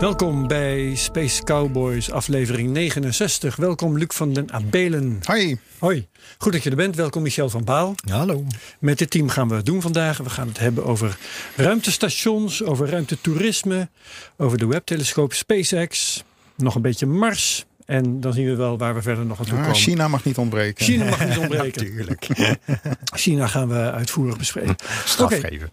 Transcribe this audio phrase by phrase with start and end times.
[0.00, 3.56] Welkom bij Space Cowboys aflevering 69.
[3.56, 5.20] Welkom Luc van den Abelen.
[5.24, 5.58] Hoi.
[5.78, 6.96] Hoi, goed dat je er bent.
[6.96, 7.94] Welkom Michel van Baal.
[8.08, 8.44] Hallo.
[8.78, 10.18] Met dit team gaan we het doen vandaag.
[10.18, 11.18] We gaan het hebben over
[11.56, 13.88] ruimtestations, over ruimtetoerisme,
[14.36, 16.24] over de webtelescoop SpaceX,
[16.56, 17.66] nog een beetje Mars.
[17.90, 19.76] En dan zien we wel waar we verder nog aan toe Ah, komen.
[19.76, 20.84] China mag niet ontbreken.
[20.84, 21.84] China mag niet ontbreken.
[21.84, 22.26] Natuurlijk.
[23.24, 24.76] China gaan we uitvoerig bespreken.
[25.04, 25.40] Straf Oké.
[25.48, 25.70] geven.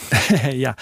[0.64, 0.76] ja.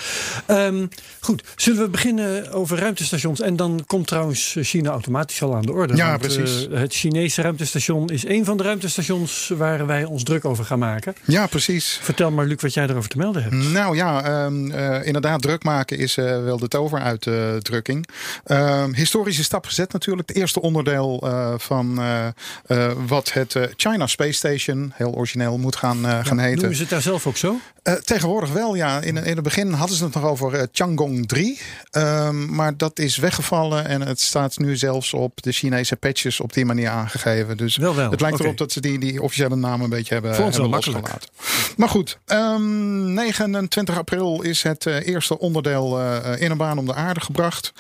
[0.47, 0.87] Ehm,
[1.21, 3.41] goed, zullen we beginnen over ruimtestations?
[3.41, 5.97] En dan komt trouwens China automatisch al aan de orde.
[5.97, 6.69] Ja, want, precies.
[6.69, 10.79] eh, het Chinese ruimtestation is een van de ruimtestations waar wij ons druk over gaan
[10.79, 11.15] maken.
[11.25, 11.99] Ja, precies.
[12.03, 13.55] Vertel maar, Luc, wat jij erover te melden hebt.
[13.55, 18.07] Nou ja, ehm, eh, inderdaad, druk maken is eh, wel de toveruitdrukking.
[18.45, 20.29] Ehm historische stap gezet natuurlijk.
[20.29, 22.27] Het eerste onderdeel eh, van eh,
[22.67, 26.59] eh, wat het China Space Station, heel origineel, moet gaan, gaan heten.
[26.59, 27.57] Noemen ze het daar zelf ook zo?
[28.05, 29.01] Tegenwoordig wel, ja.
[29.01, 31.61] In, in het begin hadden ze het nog over Tiangong 3.
[31.91, 36.53] Ehm, maar dat is weggevallen en het staat nu zelfs op de Chinese patches op
[36.53, 37.57] die manier aangegeven.
[37.57, 40.35] Dus Wel wel, het lijkt erop dat ze die, die officiële naam een beetje hebben,
[40.35, 41.29] hebben losgelaten.
[41.77, 46.01] Maar goed, ehm, 29 april is het eerste onderdeel
[46.37, 47.73] in een baan om de aarde gebracht.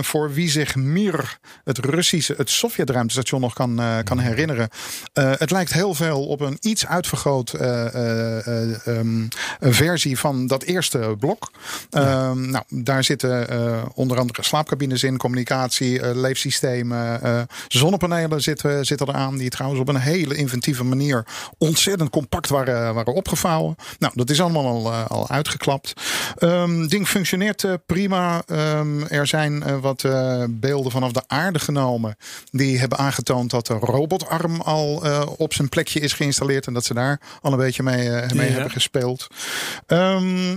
[0.00, 4.68] Voor wie zich Mir, het Russische, het Sovjet-ruimtestation nog kan, eh, kan herinneren.
[5.12, 7.52] Eh, het lijkt heel veel op een iets uitvergroot
[8.78, 11.50] een versie van dat eerste blok.
[11.90, 13.46] Ehm, nou, daar zitten
[13.94, 17.20] onder andere slaapcabines in, communicatie, leefsystemen,
[17.68, 19.36] zonnepanelen zitten, zitten eraan.
[19.36, 21.26] Die trouwens op een hele inventieve manier
[21.58, 23.76] ontzettend compact waren, waren opgevouwen.
[23.98, 25.92] Nou, dat is allemaal al, al uitgeklapt.
[26.38, 28.42] Ehm ding functioneert prima.
[29.08, 30.04] Er zijn wat
[30.50, 31.97] beelden vanaf de aarde genomen.
[32.50, 36.66] Die hebben aangetoond dat de robotarm al eh, op zijn plekje is geïnstalleerd.
[36.66, 38.52] En dat ze daar al een beetje mee, eh, mee Ja.
[38.52, 39.26] hebben gespeeld.
[39.86, 40.56] Ehm,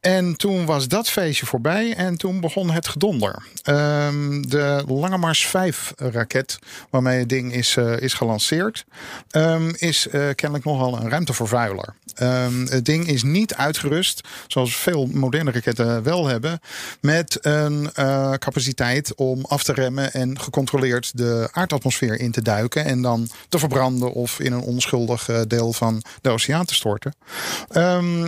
[0.00, 3.42] en toen was dat feestje voorbij en toen begon het gedonder.
[3.62, 6.58] Ehm, de Lange Mars 5 raket,
[6.90, 8.84] waarmee het ding is, eh, is gelanceerd,
[9.30, 11.94] ehm, is eh, kennelijk nogal een ruimtevervuiler.
[12.14, 16.60] Ehm, het ding is niet uitgerust, zoals veel moderne raketten wel hebben,
[17.00, 22.84] met een eh, capaciteit om af te remmen en gecontroleerd de aardatmosfeer in te duiken
[22.84, 27.14] en dan te verbranden of in een onschuldig deel van de oceaan te storten.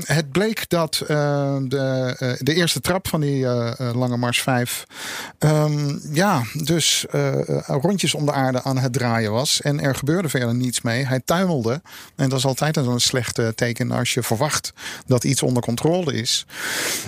[0.04, 1.04] Het bleek dat
[1.68, 4.84] de, eh, de eerste trap van die eh, eh, Lange Mars 5
[5.38, 7.06] ehm, ja, dus
[7.66, 9.60] rondjes om de aarde aan het draaien was.
[9.60, 11.06] En er gebeurde verder niets mee.
[11.06, 11.82] Hij tuimelde.
[12.16, 14.72] En dat is altijd een slecht teken als je verwacht
[15.06, 16.46] dat iets onder controle is.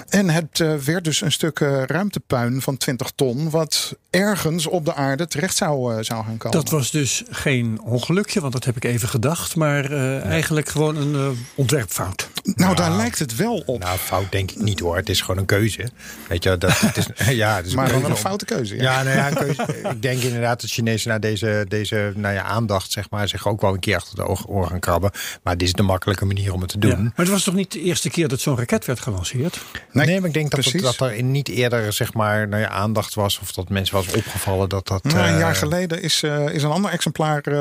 [0.09, 4.94] En het werd dus een stuk eh, ruimtepuin van 20 ton, wat ergens op de
[4.94, 6.59] aarde terecht zou, zou gaan komen.
[6.59, 9.56] Dat was dus geen ongelukje, want dat heb ik even gedacht.
[9.56, 12.28] Maar eh, eigenlijk gewoon een ontwerpfout.
[12.42, 13.78] nou, daar lijkt het wel op.
[13.78, 14.97] Nou, fout denk ik niet hoor.
[14.97, 15.88] Het is gewoon een keuze.
[16.28, 17.06] Weet je, dat het is,
[17.37, 18.77] ja, het is maar een wel een foute keuze.
[18.77, 18.82] Ja.
[18.82, 19.62] Ja, nou ja, een keuze.
[19.91, 23.60] ik denk inderdaad dat Chinezen naar deze, deze nou ja, aandacht, zeg maar, zich ook
[23.60, 25.10] wel een keer achter de ogen oren gaan krabben.
[25.43, 26.91] Maar dit is de makkelijke manier om het te doen.
[26.91, 26.97] Ja.
[26.97, 29.60] Maar het was toch niet de eerste keer dat zo'n raket werd gelanceerd?
[29.93, 33.15] Nee, maar ik denk dat, het- dat er niet eerder zeg maar, nou ja, aandacht
[33.15, 35.03] was of dat mensen was opgevallen dat dat.
[35.04, 37.53] Nou, een eh, jaar geleden is, eh, is een ander exemplaar eh,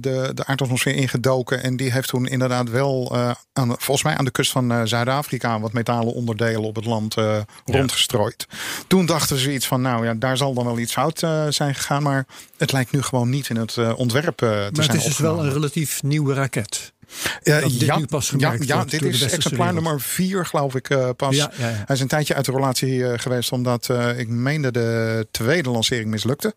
[0.00, 1.62] de, de aardatmosfeer ingedoken.
[1.62, 4.72] En die heeft toen inderdaad wel, eh, aan, de- volgens mij aan de kust van
[4.72, 8.46] eh, Zuid-Afrika, wat metalen onderdelen op het land eh, rondgestrooid.
[8.86, 11.74] Toen dachten ze iets van, nou ja, daar zal dan wel iets fout eh, zijn
[11.74, 12.02] gegaan.
[12.02, 12.26] Maar
[12.56, 15.18] het lijkt nu gewoon niet in het eh, ontwerp te Maar zijn het is dus
[15.18, 16.92] wel een relatief nieuwe raket.
[17.42, 21.36] Dat ja, nu pas ja, ja, dit is exemplaar nummer vier, geloof ik, pas.
[21.36, 21.82] Ja, ja, ja.
[21.86, 25.70] Hij is een tijdje uit de relatie eh, geweest, omdat eh, ik meende de tweede
[25.70, 26.54] lancering mislukte.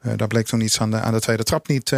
[0.00, 1.92] Eh, daar bleek toen iets aan de, aan de tweede trap niet,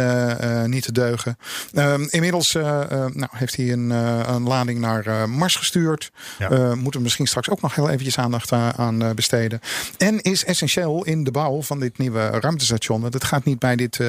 [0.65, 1.37] niet te deugen.
[1.73, 6.11] Ehm, inmiddels nou, heeft hij een, een lading naar Mars gestuurd.
[6.49, 9.59] Moeten we misschien straks ook nog heel eventjes aandacht aan, besteden.
[9.97, 13.03] En is essentieel in de bouw van dit nieuwe ruimtestation.
[13.03, 13.99] Het gaat niet bij dit,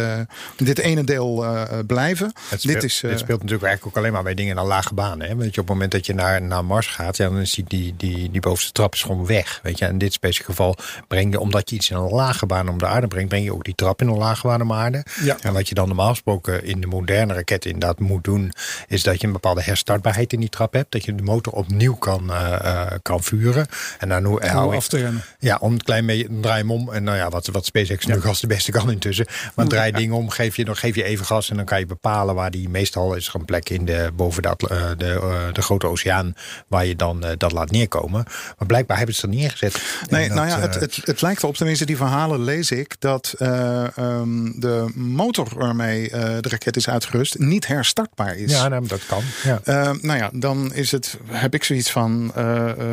[0.57, 1.45] dit ene deel
[1.87, 2.33] blijven.
[2.49, 4.95] Het speelt, dit is, dit speelt natuurlijk eigenlijk ook alleen maar bij dingen naar lage
[4.95, 5.29] banen.
[5.29, 5.37] Hè?
[5.37, 7.65] Weet je, op het moment dat je naar, naar Mars gaat, ja, dan is die,
[7.69, 9.61] die, die, die bovenste trap is gewoon weg.
[9.63, 10.77] Weet je, in dit specifieke geval
[11.09, 13.53] breng je, omdat je iets in een lage baan om de aarde brengt, breng je
[13.53, 15.05] ook die trap in een lage baan om de aarde.
[15.23, 15.37] Ja.
[15.41, 18.53] En wat je dan normaal gesproken in de moderne raket inderdaad moet doen,
[18.89, 20.93] is dat je een bepaalde herstartbaarheid in die trap hebt.
[20.93, 23.67] Dat je de motor opnieuw kan, eh, eh, kan vuren.
[23.99, 25.23] En dan hoe, af te remmen.
[25.39, 26.93] ja, om een klein beetje dan draai je hem om.
[26.93, 29.27] En nou ja, wat, wat SpaceX nu gas de beste kan intussen.
[29.55, 31.51] Maar draai dingen om, geef je, dan geef je even gas.
[31.51, 34.43] En dan kan je bepalen waar die meestal is er een plek in de, boven
[34.43, 36.35] dat, eh, de, eh, de grote oceaan.
[36.69, 38.25] Waar je dan eh, dat laat neerkomen.
[38.59, 39.83] Maar blijkbaar hebben ze het er neergezet.
[40.11, 43.35] Nee, dat, nou ja, het, het, het lijkt erop, tenminste die verhalen lees ik, dat
[43.39, 48.51] eh, ehm, de motor waarmee de raket is uitgerust niet herstartbaar is.
[48.53, 49.23] ja, nou, dat kan.
[49.43, 49.61] Ja.
[49.65, 52.33] Eh, nou ja, dan is het, heb ik zoiets van,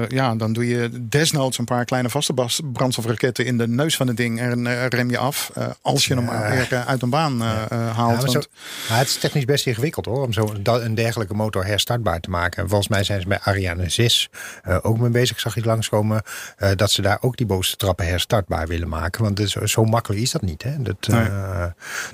[0.08, 2.34] ja, dan doe je desnoods een paar kleine vaste
[2.74, 5.52] brandstofraketten in de neus van het ding en rem je af
[5.82, 8.12] als je hem weer uit een baan Ja, haalt.
[8.22, 8.48] maar zo- want-
[8.90, 12.30] maar het is technisch best ingewikkeld hoor, om zo da- een dergelijke motor herstartbaar te
[12.30, 12.62] maken.
[12.64, 14.30] En volgens mij zijn ze bij Ariane 6
[14.64, 16.22] eh, ook mee bezig, zag ik langskomen,
[16.58, 19.24] eh, dat ze daar ook die bovenste trappen herstartbaar willen maken.
[19.24, 20.64] Want zo makkelijk is dat niet.
[20.64, 20.82] Hè?
[20.82, 21.28] Dat, eh, Nee.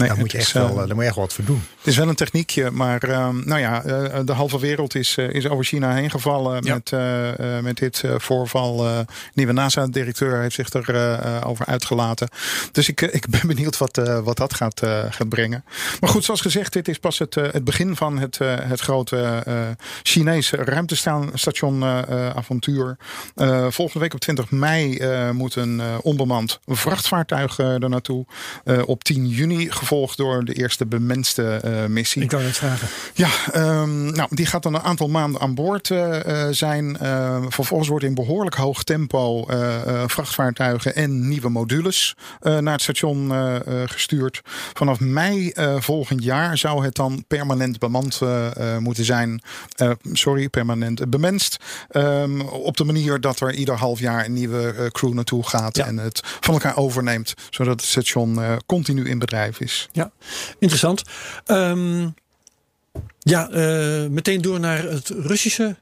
[0.07, 1.63] daar, moet je echt is, wel, daar moet je echt wat voor doen.
[1.78, 3.80] Het is wel een techniekje, maar ehm, nou ja,
[4.24, 6.74] de halve wereld is, is over China heen gevallen Ja.
[6.74, 6.92] met,
[7.63, 9.06] met dit voorval.
[9.34, 12.28] Nieuwe NASA-directeur heeft zich erover over uitgelaten.
[12.72, 15.63] Dus ik, ik ben benieuwd wat, wat dat gaat, gaat brengen.
[16.00, 19.54] Maar goed, zoals gezegd, dit is pas het, het begin van het, het grote eh,
[20.04, 22.98] Chinese ruimtestation eh, eh, avontuur.
[23.70, 25.00] Volgende week op 20 mei
[25.34, 28.26] moet een onbemand vrachtvaartuig er naartoe.
[28.86, 32.22] Op 10 juni gevolgd door de eerste bemenste missie.
[32.22, 32.88] Ik kan het vragen.
[33.14, 35.92] Ja, ehm, nou, die gaat dan een aantal maanden aan boord
[36.52, 36.98] zijn.
[36.98, 39.46] Eh, vervolgens wordt in behoorlijk hoog tempo
[40.08, 43.32] vrachtvaartuigen en nieuwe modules naar het station
[43.86, 44.42] gestuurd.
[44.74, 48.22] Vanaf mei volgend jaar zou het dan permanent bemand
[48.80, 49.42] moeten zijn.
[49.76, 51.58] Eh, sorry, permanent bemenst.
[51.90, 55.78] Ehm, op de manier dat er ieder half jaar een nieuwe eh, crew naartoe gaat
[55.78, 55.86] Ja.
[55.86, 57.34] en het van elkaar overneemt.
[57.50, 59.90] Zodat het station eh, continu in bedrijf is.
[59.92, 60.12] Ja,
[60.60, 61.04] interessant.
[61.46, 62.08] Ehm,
[63.20, 65.76] ja, eh, meteen door naar het Russische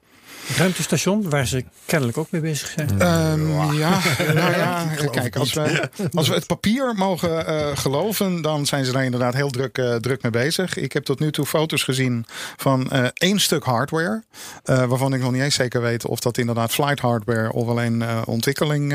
[0.55, 3.01] ruimtestation, waar ze kennelijk ook mee bezig zijn.
[3.01, 3.99] Ehm, ja,
[4.33, 8.91] nou ja, kijk, als we, als we het papier mogen eh, geloven, dan zijn ze
[8.91, 10.77] daar inderdaad heel druk, eh, druk mee bezig.
[10.77, 12.25] Ik heb tot nu toe foto's gezien
[12.57, 14.23] van eh, één stuk hardware,
[14.63, 18.01] eh, waarvan ik nog niet eens zeker weet of dat inderdaad flight hardware of alleen
[18.01, 18.93] eh, ontwikkeling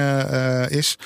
[0.69, 0.99] is.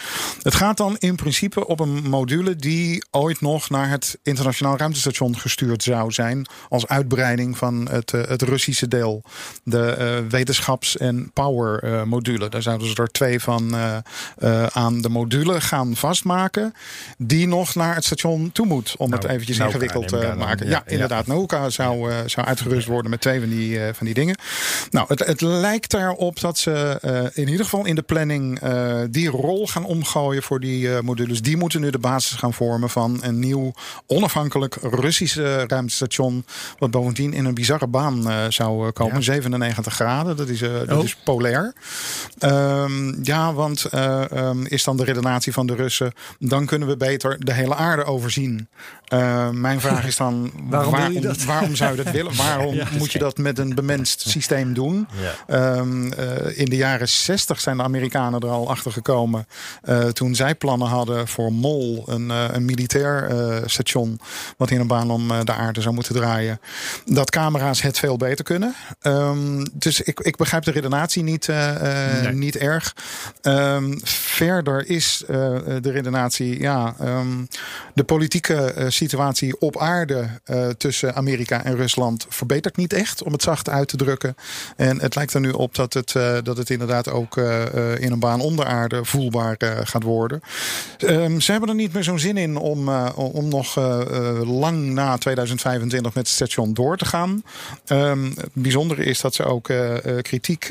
[0.43, 5.39] Het gaat dan in principe op een module die ooit nog naar het internationaal ruimtestation
[5.39, 9.23] gestuurd zou zijn als uitbreiding van het, het Russische deel.
[9.63, 12.49] De eh, wetenschaps- en power eh, module.
[12.49, 13.97] Daar zouden ze er twee van eh,
[14.39, 16.73] eh, aan de module gaan vastmaken.
[17.19, 18.95] Die nog naar het station toe moet.
[18.99, 20.39] Om het Nou, eventjes Nauka ingewikkeld te dan.
[20.39, 20.69] maken.
[20.69, 21.27] Ja, inderdaad.
[21.27, 24.39] Nauka zou, eh, zou uitgerust worden met twee van die, eh, van die dingen.
[24.91, 28.95] Nou, het, het lijkt erop dat ze eh, in ieder geval in de planning eh,
[29.11, 31.43] die rol gaan omgooien voor die eh, modules.
[31.43, 33.73] Die moeten nu de basis gaan vormen van een nieuw
[34.07, 36.45] onafhankelijk Russische ruimtestation.
[36.79, 39.23] Wat bovendien in een bizarre baan eh, zou eh, komen.
[39.23, 41.05] 97 graden, dat is, eh, dat Oh.
[41.05, 41.73] is polair.
[42.39, 46.13] Ehm, ja, want eh, ehm, is dan de redenatie van de Russen.
[46.39, 48.69] Dan kunnen we beter de hele aarde overzien.
[49.07, 51.45] Eh, mijn vraag is dan, Waarom je waarom, dat?
[51.45, 52.37] waarom zou je dat willen?
[52.47, 55.09] Waarom Ja, moet je dat met een bemenst systeem doen?
[55.47, 59.47] Ehm, eh, in de jaren 60 zijn de Amerikanen er al achter gekomen.
[59.83, 63.31] eh, toen zij plannen hadden voor MOL, een, een militair
[63.67, 64.21] station.
[64.57, 66.61] wat in een baan om de aarde zou moeten draaien.
[67.05, 68.75] Dat camera's het veel beter kunnen.
[69.01, 72.33] Ehm, dus ik, ik begrijp de redenatie niet, Nee.
[72.33, 72.95] niet erg.
[73.43, 76.95] Ehm, verder is de redenatie, ja,
[77.95, 83.43] de politieke situatie op aarde eh, tussen Amerika en Rusland verbetert niet echt, om het
[83.43, 84.37] zacht uit te drukken.
[84.77, 88.13] En het lijkt er nu op dat het, eh, dat het inderdaad ook eh, in
[88.13, 90.41] een baan onder aarde voelbaar gaat worden.
[90.99, 93.75] Ehm, ze hebben er niet meer zo'n zin in om, om nog
[94.45, 97.43] lang na 2025 met het station door te gaan.
[97.87, 99.71] Ehm, het bijzondere is dat ze ook
[100.23, 100.71] kritiek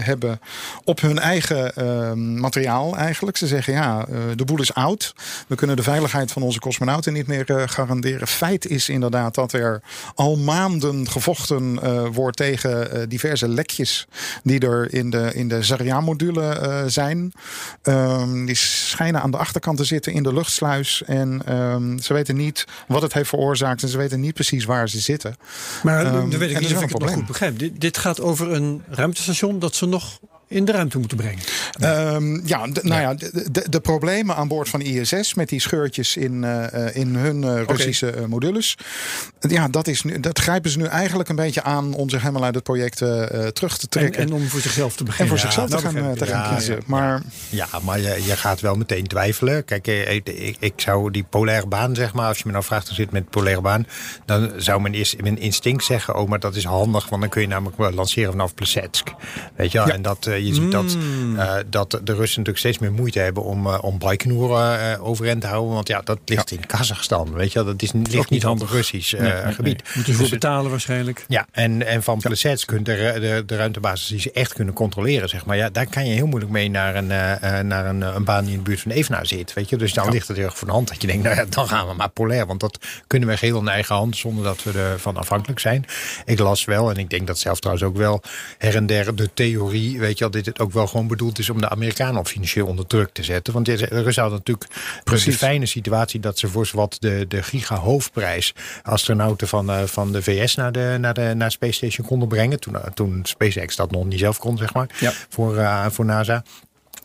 [0.00, 0.40] hebben
[0.84, 3.36] op hun eigen ehm, materiaal eigenlijk.
[3.36, 4.06] Ze zeggen ja,
[4.36, 5.14] de boel is oud.
[5.48, 8.26] We kunnen de veiligheid van onze cosmonauten niet meer garanderen.
[8.26, 9.82] Feit is inderdaad dat er
[10.14, 14.06] al maanden gevochten eh, wordt tegen eh, diverse lekjes
[14.42, 17.32] die er in de, in de Zarya-module eh, zijn.
[17.82, 21.02] Ehm, die schijnen aan de achterkant te zitten in de luchtsluis.
[21.06, 23.82] En ehm, ze weten niet wat het heeft veroorzaakt.
[23.82, 25.36] En ze weten niet precies waar ze zitten.
[25.82, 27.58] Maar Ehm, dan weet ik niet of ik het nog goed begrijp.
[27.58, 31.42] Dit, dit gaat over een ruimtestation dat ze nog in de ruimte moeten brengen.
[31.80, 35.60] Ehm, ja, de, nou ja, de, de, de problemen aan boord van ISS met die
[35.60, 38.76] scheurtjes in, eh, eh, in hun eh, Russische eh, modules.
[39.40, 42.44] Ja, dat, is nu, dat grijpen ze nu eigenlijk een beetje aan om zich helemaal
[42.44, 44.22] uit het project terug te En, trekken.
[44.22, 45.28] en om voor zichzelf te En beginnen.
[45.28, 46.74] voor zichzelf te dat gaan, te gaan kiezen.
[46.74, 49.64] ja, maar Ja, maar je, je gaat wel meteen twijfelen.
[49.64, 52.86] Kijk, ik, ik, ik zou die polaire baan, zeg maar, als je me nou vraagt
[52.86, 53.86] hoe zit met de polaire baan,
[54.24, 57.40] dan zou mijn, eerst, mijn instinct zeggen, oh, maar dat is handig, want dan kun
[57.40, 59.08] je namelijk wel lanceren vanaf Plesetsk.
[59.56, 59.88] Weet je wel?
[59.88, 60.96] En dat, je ziet dat,
[61.36, 65.40] eh, dat de Russen natuurlijk steeds meer moeite hebben om, eh, om Baikonur eh, overeind
[65.40, 65.74] te houden.
[65.74, 67.32] Want ja, dat ligt in Kazachstan.
[67.32, 67.64] Weet je?
[67.64, 68.70] Dat is, ligt niet handig.
[68.72, 69.82] Russisch eh, Nee, nee, gebied.
[69.82, 69.92] nee.
[69.94, 71.24] Moeten ze voor Dus- betalen waarschijnlijk.
[71.28, 75.28] ja, en, en van Plesetsk kunt de, de, de ruimtebasis die ze echt kunnen controleren,
[75.28, 75.56] zeg maar.
[75.56, 78.42] Ja, daar kan je heel moeilijk mee naar een, eh, eh, naar een, een baan
[78.44, 79.52] die in de buurt van Evenaar zit.
[79.52, 79.76] Weet je?
[79.76, 81.68] Dus dan ligt het heel erg voor de hand dat je denkt, nou ja, dan
[81.68, 82.46] gaan we maar polair.
[82.46, 85.84] Want dat kunnen we geheel in eigen hand zonder dat we ervan afhankelijk zijn.
[86.24, 88.22] Ik las wel, en ik denk dat zelf trouwens ook wel
[88.58, 91.50] her en der de theorie, weet je wel, dit het ook wel gewoon bedoeld is
[91.50, 93.52] om de Amerikanen op financieel onder druk te zetten.
[93.52, 94.70] Want Russen hadden natuurlijk
[95.04, 100.12] precies de fijne situatie dat ze voor zowat de, de giga-hoofdprijs astronauten van, eh, van
[100.12, 102.60] de VS naar de, naar de naar Space Station konden brengen.
[102.60, 105.12] Toen, eh, toen SpaceX dat nog niet zelf kon, zeg maar, Ja.
[105.28, 106.42] voor, eh, voor NASA.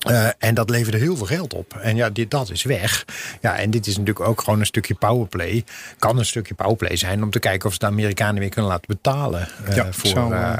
[0.02, 1.74] Eh, en dat leverde heel veel geld op.
[1.82, 3.06] En ja, dit, dat is weg.
[3.42, 5.64] Ja, en dit is natuurlijk ook gewoon een stukje powerplay.
[6.00, 8.86] Kan een stukje powerplay zijn om te kijken of ze de Amerikanen weer kunnen laten
[8.88, 9.48] betalen.
[9.66, 10.58] eh, Ja, voor, zo, eh,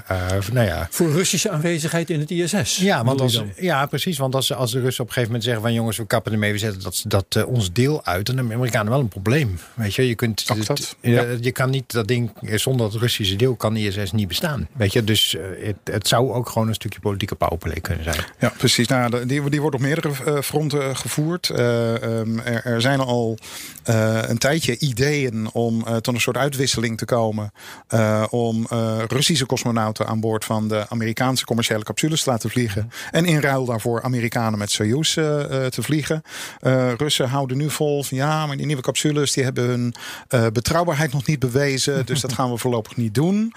[0.52, 2.78] nou ja, Voor Russische aanwezigheid in het ISS.
[2.78, 4.18] ja, want als, ja, precies.
[4.18, 6.52] Want als, als de Russen op een gegeven moment zeggen van jongens, we kappen ermee,
[6.52, 9.60] we zetten dat, dat ons deel uit, dan hebben de Amerikanen wel een probleem.
[9.74, 11.26] Weet je, je kunt dat, je- ja.
[11.42, 14.68] je kan niet dat ding zonder het Russische deel kan ISS niet bestaan.
[14.74, 18.18] Weet je, dus het, het zou ook gewoon een stukje politieke powerplay kunnen zijn.
[18.40, 18.88] Ja, precies.
[18.88, 21.50] Nou, de- die, die wordt op meerdere eh, fronten gevoerd.
[21.50, 23.38] Eh, ehm, er, er zijn al
[23.84, 27.52] eh, een tijdje ideeën om eh, tot een soort uitwisseling te komen.
[27.88, 32.92] eh, om eh, Russische cosmonauten aan boord van de Amerikaanse commerciële capsules te laten vliegen.
[33.12, 36.22] En in ruil daarvoor Amerikanen met Soyuz eh, eh, te vliegen.
[36.60, 39.94] Eh, Russen houden nu vol van ja, maar die nieuwe capsules die hebben hun
[40.28, 42.06] eh, betrouwbaarheid nog niet bewezen.
[42.06, 43.54] dus dat gaan we voorlopig niet doen.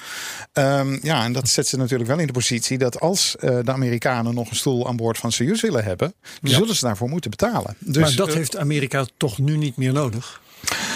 [0.53, 3.73] Ehm, ja, en dat zet ze natuurlijk wel in de positie dat als eh, de
[3.73, 7.31] Amerikanen nog een stoel aan boord van Soyuz willen hebben, dan zullen ze daarvoor moeten
[7.31, 7.77] betalen.
[7.79, 10.43] Dus, maar dat eh, heeft Amerika toch nu niet meer nodig?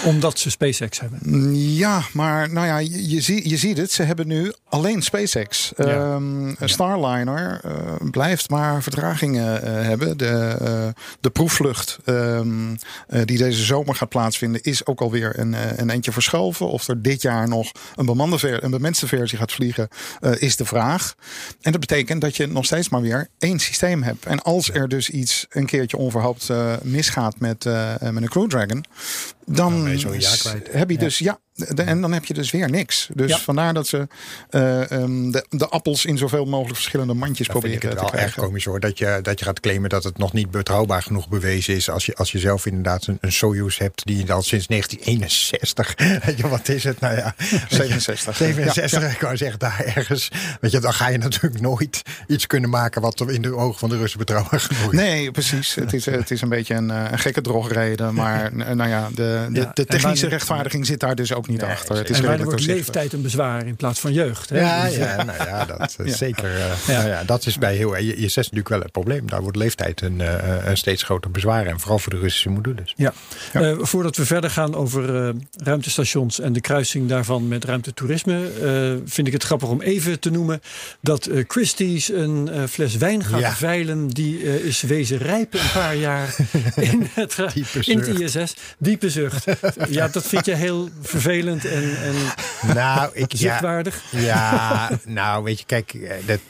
[0.05, 1.55] Omdat ze SpaceX hebben.
[1.75, 3.93] Ja, maar nou ja, je, je, zie- je ziet het.
[3.93, 5.73] Ze hebben nu alleen SpaceX.
[5.77, 5.85] Ja.
[5.85, 10.17] Ehm, Starliner eh, blijft maar vertragingen eh, hebben.
[10.17, 10.89] De, eh,
[11.21, 12.75] de proefvlucht ehm,
[13.09, 14.63] eh, die deze zomer gaat plaatsvinden...
[14.63, 16.69] is ook alweer een, een eentje verschoven.
[16.69, 19.89] Of er dit jaar nog een, bemande ver, een bemenste versie gaat vliegen...
[20.39, 21.15] is de vraag.
[21.61, 24.27] En dat betekent dat je nog steeds maar weer één systeem hebt.
[24.27, 26.49] En als er dus iets een keertje onverhoopt
[26.83, 27.65] misgaat met,
[28.01, 28.85] met een Crew Dragon...
[29.49, 30.73] Dan je kwijt.
[30.73, 31.01] heb je Ja.
[31.01, 31.41] dus ja,
[31.75, 33.09] de- en dan heb je dus weer niks.
[33.15, 33.39] Dus Ja.
[33.39, 34.09] vandaar dat ze
[34.51, 38.07] eh, ehm, de, de appels in zoveel mogelijk verschillende mandjes Dan vind ik proberen het
[38.11, 38.43] te wel erg krijgen.
[38.49, 38.81] komisch hoor.
[38.81, 41.91] Dat je, dat je gaat claimen dat het nog niet betrouwbaar genoeg bewezen is.
[41.91, 45.95] Als je, als je zelf inderdaad een, een Soyuz hebt die al sinds 1961.
[46.27, 47.01] Weet je, wat is het?
[47.01, 47.35] Nou ja,
[47.69, 48.37] 67.
[48.37, 50.29] 67, ik wou zeggen, daar ergens.
[50.61, 53.89] Weet je, dan ga je natuurlijk nooit iets kunnen maken wat in de ogen van
[53.89, 54.99] de Russen betrouwbaar genoeg is.
[54.99, 55.75] Nee, precies.
[55.75, 58.15] Het is, het is een beetje een, eh, een gekke drogreden.
[58.15, 61.71] Maar nou ja, de, de, Ja, de technische rechtvaardiging zit daar dus ook niet Nee,
[61.71, 61.97] achter.
[61.97, 64.49] Het is En redelijk wordt leeftijd een bezwaar in plaats van jeugd.
[64.51, 64.61] Hè?
[64.61, 66.17] Ja, Dus, eh, ja, nou ja, dat is Ja.
[66.17, 66.45] zeker.
[66.57, 66.97] eh, Ja.
[66.97, 67.97] Nou ja, dat is bij heel.
[67.97, 69.29] Je, je zet natuurlijk wel het probleem.
[69.31, 71.67] Daar wordt leeftijd een, eh, een steeds groter bezwaar.
[71.67, 72.95] En vooral voor de Russische modules.
[72.97, 73.13] Ja.
[73.53, 79.11] Eh, voordat we verder gaan over eh, ruimtestations en de kruising daarvan met ruimtetoerisme, eh,
[79.11, 80.61] vind ik het grappig om even te noemen
[81.01, 83.53] dat eh, Christie's een eh, fles wijn gaat Ja.
[83.55, 86.35] veilen die eh, is wezen rijpen een paar jaar
[86.77, 87.37] in het,
[87.87, 88.07] in het.
[88.35, 88.55] ISS.
[88.79, 89.45] Diepe zucht.
[89.91, 91.61] ja, dat vind je heel vervelend en,
[92.03, 92.15] en
[92.75, 94.03] Nou, ik, ja, zuchtwaardig.
[94.11, 96.41] Ja, nou weet je, kijk, eh, dat,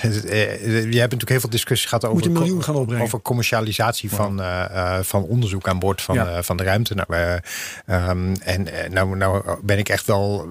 [0.00, 3.04] het, eh, je hebt natuurlijk heel veel discussie gehad over, Moet gaan opbrengen.
[3.04, 4.42] over commercialisatie van,
[5.02, 6.42] van onderzoek aan boord van, Ja.
[6.42, 6.94] van de ruimte.
[6.94, 7.34] Nou, eh,
[7.86, 10.48] ehm, en nou, nou ben ik echt wel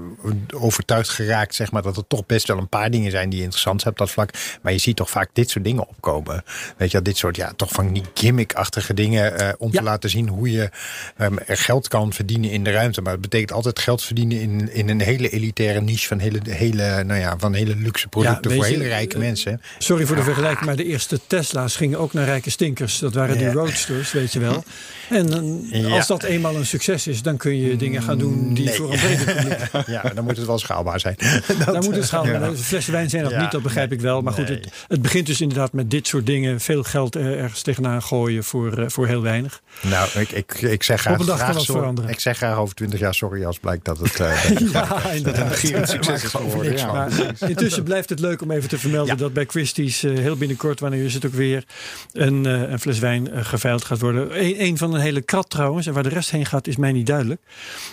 [0.56, 3.82] overtuigd geraakt, zeg maar, dat er toch best wel een paar dingen zijn die interessant
[3.82, 4.30] zijn op dat vlak.
[4.62, 6.44] Maar je ziet toch vaak dit soort dingen opkomen.
[6.78, 9.78] Weet je, dit soort, ja, toch van die gimmick-achtige dingen om Ja.
[9.78, 10.70] te laten zien hoe je
[11.46, 13.02] er geld kan verdienen in de ruimte.
[13.02, 17.04] Maar het betekent altijd geld verdienen in, in een hele elitaire niche van hele, hele,
[17.04, 19.62] nou ja, van hele luxe producten voor je, hele rijke eh, mensen.
[19.78, 23.00] Sorry voor de vergelijking, maar de eerste Tesla's gingen ook naar rijke stinkers.
[23.00, 24.64] Dat waren die roadsters, weet je wel.
[25.10, 28.66] En eh, als dat eenmaal een succes is, dan kun je dingen gaan doen die
[28.66, 28.74] Nee.
[28.76, 29.86] voor een breder publiek.
[29.94, 31.16] Ja, dan moet het wel schaalbaar zijn.
[31.66, 32.26] Daar moet het ja.
[32.26, 32.56] Ja.
[32.56, 34.22] Flessen wijn zijn dat niet, dat begrijp ik wel.
[34.22, 36.60] Maar goed, het, het begint dus inderdaad met dit soort dingen.
[36.60, 39.62] Veel geld eh, ergens tegenaan gooien voor, voor heel weinig.
[39.82, 42.10] Nou, ik, ik, ik zeg graag, Op een dag kan graag veranderen.
[42.12, 44.20] Ik zeg graag over twintig jaar sorry als blijkt dat het...
[44.20, 45.56] eh, Ja, inderdaad.
[45.56, 46.78] Gierend succes is geworden.
[46.84, 47.08] Ja.
[47.48, 49.20] Intussen blijft het leuk om even te vermelden Ja.
[49.22, 51.64] dat bij Christie's eh, heel binnenkort, wanneer is het ook weer,
[52.12, 54.44] een, eh, een fles wijn eh, geveild gaat worden.
[54.44, 55.88] Eén één van een hele krat trouwens.
[55.88, 57.42] En waar de rest heen gaat is mij niet duidelijk.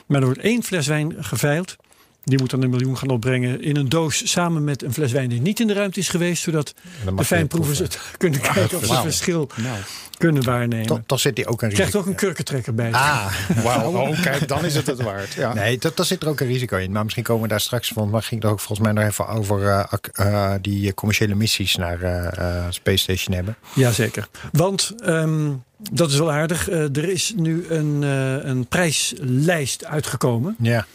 [0.07, 1.76] Maar er wordt één fles wijn geveild.
[2.25, 5.29] Die moet dan een miljoen gaan opbrengen in een doos samen met een fles wijn
[5.29, 6.43] die niet in de ruimte is geweest.
[6.43, 6.75] Zodat
[7.17, 9.77] de fijnproevers het kunnen kijken of ze het verschil Nou.
[10.19, 10.87] kunnen waarnemen.
[10.87, 11.99] Toch, toch zit hij ook een Krijgt risico.
[11.99, 12.93] ook een kurkentrekker bij.
[12.93, 13.33] Ah,
[13.65, 15.33] Wauw, oh, kijk, dan is het het waard.
[15.33, 15.55] Ja.
[15.55, 16.93] Nee, dat, daar zit er ook een risico in.
[16.93, 18.11] Maar misschien komen we daar straks van.
[18.11, 22.00] Maar ging het ook volgens mij nog even over eh, eh, die commerciële missies naar
[22.03, 23.57] eh, eh, Space Station hebben.
[23.75, 24.29] Jazeker.
[24.53, 25.50] Want ehm,
[25.93, 26.69] dat is wel aardig.
[26.71, 30.87] Er is nu een, eh, een prijslijst uitgekomen Ja.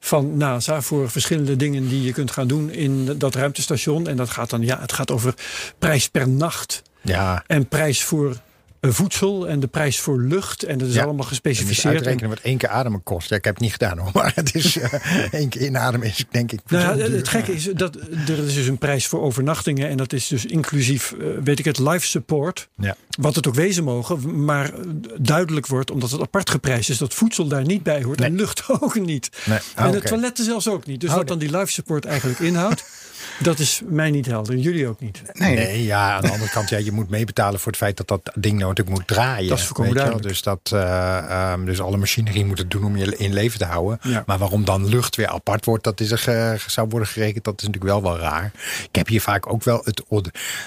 [0.00, 4.06] Van NASA voor verschillende dingen die je kunt gaan doen in dat ruimtestation.
[4.08, 5.34] En dat gaat dan, ja, het gaat over
[5.78, 7.44] prijs per nacht Ja.
[7.46, 8.36] en prijs voor
[8.80, 10.62] voedsel en de prijs voor lucht.
[10.62, 11.02] En dat is Ja.
[11.04, 11.94] allemaal gespecificeerd.
[11.94, 13.28] uitrekenen wat één keer ademen kost.
[13.28, 14.10] Ja, ik heb het niet gedaan hoor.
[14.20, 14.92] Maar het is eh,
[15.32, 16.60] één keer inademen is denk ik.
[16.66, 17.96] Nou ja, het gekke is dat
[18.26, 19.88] er is dus een prijs voor overnachtingen.
[19.88, 22.68] En dat is dus inclusief, eh, weet ik het, life support.
[22.76, 22.96] Ja.
[23.18, 24.44] Wat het ook wezen mogen.
[24.44, 24.80] Maar eh,
[25.20, 28.18] duidelijk wordt, omdat het apart geprijsd is, dat voedsel daar niet bij hoort.
[28.18, 28.28] Nee.
[28.28, 29.30] En lucht ook niet.
[29.44, 29.58] Nee.
[29.74, 31.00] Ah, en de toiletten zelfs ook niet.
[31.00, 32.84] Dus Oh, wat dan die life support eigenlijk inhoudt,
[33.42, 34.54] dat is mij niet helder.
[34.54, 35.22] En jullie ook niet.
[35.32, 38.08] Nee, Nee, ja, aan de andere kant, ja, je moet meebetalen voor het feit dat
[38.08, 39.48] dat ding nou natuurlijk moet draaien.
[39.48, 40.20] Dat is volkomen weet je wel.
[40.20, 40.44] duidelijk.
[40.62, 43.64] Dus, dat, eh, ehm, dus alle machinerie moet het doen om je in leven te
[43.64, 43.98] houden.
[44.02, 44.22] Ja.
[44.26, 47.66] Maar waarom dan lucht weer apart wordt, dat is er, zou worden gerekend, dat is
[47.66, 48.52] natuurlijk wel wel raar.
[48.88, 50.02] Ik heb hier vaak ook wel het,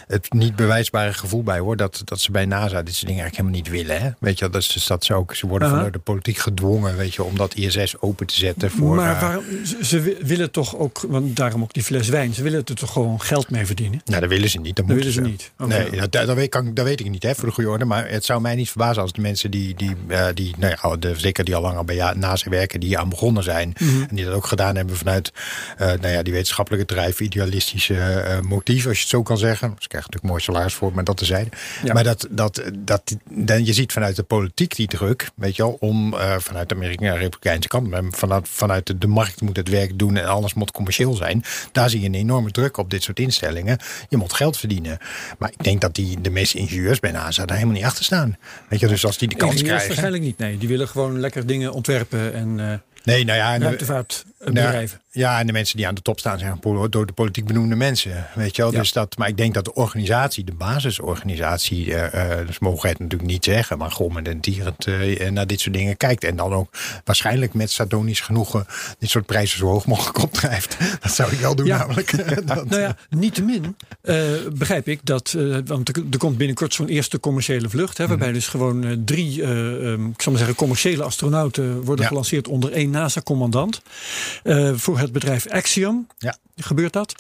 [0.08, 3.36] het niet bewijsbare gevoel bij hoor, dat, dat ze bij NASA dit soort dingen eigenlijk
[3.36, 4.02] helemaal niet willen.
[4.02, 4.10] Hè?
[4.20, 4.52] Weet je, wel.
[4.54, 7.38] dat is dus dat ze ook, ze worden vanuit de politiek gedwongen, weet je, om
[7.38, 8.96] dat ISS open te zetten voor.
[8.96, 12.34] maar eh, waarom, ze, ze wi- willen toch ook, want daarom ook die fles wijn,
[12.34, 14.02] ze willen er toch gewoon geld mee verdienen?
[14.06, 14.76] Nou, dat willen ze niet.
[14.76, 15.52] Dat, willen ze niet.
[15.58, 17.86] Nee, dat, dat, weet, kan, dat weet ik niet, hè, voor de goede orde.
[17.86, 20.96] Maar het zou mij niet verbazen als de mensen die, die, eh, die nou ja,
[20.96, 23.74] de, zeker die al langer bij ja, NASA werken, die aan begonnen zijn.
[23.80, 24.02] Mhm.
[24.02, 25.32] En die dat ook gedaan hebben vanuit
[25.78, 29.76] eh, nou ja, die wetenschappelijke drijf, idealistische eh motief, als je het zo kan zeggen.
[29.80, 31.50] Ze krijgen natuurlijk mooi salaris voor, maar dat tezijde.
[31.84, 31.94] Ja.
[31.94, 35.78] Maar dat, dat, dat, dan, je ziet vanuit de politiek die druk, weet je wel,
[35.80, 40.00] om vanuit de Amerikaanse Republikeinse kant, maar vanuit, vanuit de, de markt moet het werk
[40.00, 41.44] doen en alles moet commercieel zijn.
[41.72, 43.78] Daar zie je een enorme druk op dit soort instellingen.
[44.10, 44.98] Je moet geld verdienen.
[45.38, 48.38] Maar ik denk dat die, de meeste ingenieurs bij NASA daar helemaal niet achter staan.
[48.70, 49.88] Weet je, dus als die de kans Ingenieurs krijgen.
[49.88, 50.38] waarschijnlijk niet.
[50.38, 53.78] Nee, die willen gewoon lekker dingen ontwerpen en eh Nee, nou ja, en
[54.44, 55.02] ruimtevaartbedrijven.
[55.12, 56.60] Ja, en de mensen die aan de top staan zijn
[56.90, 58.28] door de politiek benoemde mensen.
[58.36, 58.72] Weet je wel?
[58.72, 58.80] Ja.
[58.80, 63.00] Dus dat, maar ik denk dat de organisatie, de basisorganisatie, eh eh dus mogen het
[63.00, 66.24] natuurlijk niet zeggen, maar gewoon met een dierend eh, naar dit soort dingen kijkt.
[66.24, 66.70] En dan ook
[67.04, 68.66] waarschijnlijk met sardonisch genoegen
[69.00, 70.78] dit soort prijzen zo hoog mogelijk opdrijft.
[71.02, 71.78] Dat zou ik wel doen, Ja.
[71.78, 72.12] namelijk.
[72.48, 73.76] Dat- Nou ja, niettemin
[74.54, 78.48] begrijp ik dat, want er, er komt binnenkort zo'n eerste commerciële vlucht, hè, waarbij dus
[78.48, 82.08] gewoon drie, ik zal maar zeggen, commerciële astronauten worden Ja.
[82.08, 83.82] gelanceerd onder één NASA-commandant.
[84.44, 86.36] Eh, voor het bedrijf Axiom Ja.
[86.56, 87.16] Gebeurt dat.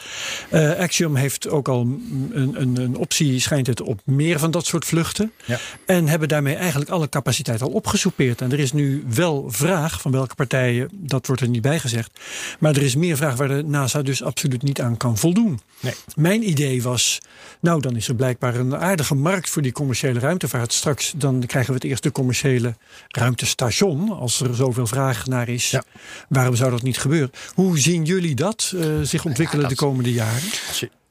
[0.50, 4.66] Eh, Axiom heeft ook al een, een, een optie, schijnt het, op meer van dat
[4.66, 5.32] soort vluchten.
[5.46, 5.60] Ja.
[5.86, 8.42] En hebben daarmee eigenlijk alle capaciteit al opgesoupeerd.
[8.42, 12.20] En er is nu wel vraag van welke partijen, dat wordt er niet bij gezegd.
[12.60, 15.60] Maar er is meer vraag waar de NASA dus absoluut niet aan kan voldoen.
[15.80, 15.94] Nee.
[16.16, 17.20] Mijn idee was,
[17.60, 20.74] nou dan is er blijkbaar een aardige markt voor die commerciële ruimtevaart.
[20.74, 22.76] Straks dan krijgen we het eerste commerciële
[23.08, 25.70] ruimtestation, als er zoveel vraag naar is.
[25.70, 25.84] Ja.
[26.30, 27.32] Waarom zou dat niet gebeuren?
[27.54, 30.50] Hoe zien jullie dat eh, zich ontwikkelen dat- de komende jaren?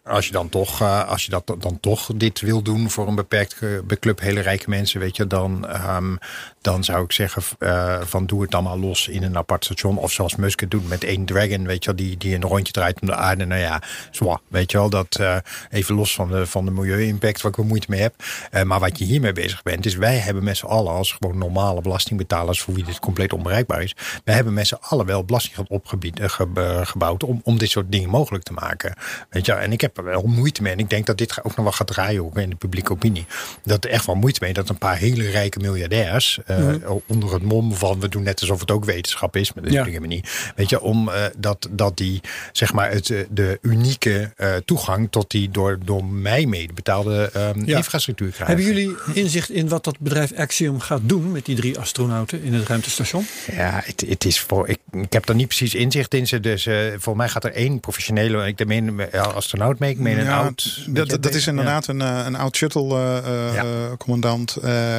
[0.05, 3.15] Als je, dan toch, eh, als je dat dan toch dit wil doen voor een
[3.15, 6.17] beperkt ge- club hele rijke mensen, weet je, dan, ehm,
[6.61, 9.99] dan zou ik zeggen eh, van doe het allemaal los in een apart station.
[9.99, 13.01] Of zoals Musk het doet met één Dragon, weet je die, die een rondje draait
[13.01, 13.45] om de aarde.
[13.45, 15.37] Nou ja, zwa, weet je wel, dat eh,
[15.71, 18.15] even los van de, van de milieu-impact waar ik wel moeite mee heb.
[18.51, 21.39] Eh, maar wat je hiermee bezig bent, is wij hebben met z'n allen als gewoon
[21.39, 25.69] normale belastingbetalers, voor wie dit compleet onbereikbaar is, wij hebben met z'n allen wel belastinggeld
[25.69, 28.95] opgebied, eh, ge- eh, gebouwd om, om dit soort dingen mogelijk te maken.
[29.31, 30.73] Weet je, en ik heb er wel moeite mee.
[30.73, 33.27] En ik denk dat dit ook nog wel gaat draaien ook in de publieke opinie.
[33.65, 36.69] Dat er echt wel moeite mee dat een paar hele rijke miljardairs eh,
[37.07, 39.85] onder het mom van we doen net alsof het ook wetenschap is, maar dat Ja.
[39.85, 40.53] dingen niet.
[40.57, 42.21] Weet je, om eh, dat, dat die
[42.53, 44.33] zeg maar het, eh, de unieke
[44.65, 47.77] toegang tot die door, door mij mede betaalde ehm, Ja.
[47.77, 48.57] infrastructuur krijgen.
[48.57, 52.55] Hebben jullie inzicht in wat dat bedrijf Axiom gaat doen met die drie astronauten in
[52.55, 53.27] het ruimtestation?
[53.53, 56.27] Ja, het, het is voor, ik, ik heb er niet precies inzicht in.
[56.27, 59.91] Ze, dus voor mij gaat er één professionele, ik meen astronaut mee.
[59.91, 60.85] Ik meen een Ja, oud...
[60.89, 61.51] dat, dat is ja.
[61.51, 64.57] inderdaad een, eh, een oud shuttle-commandant.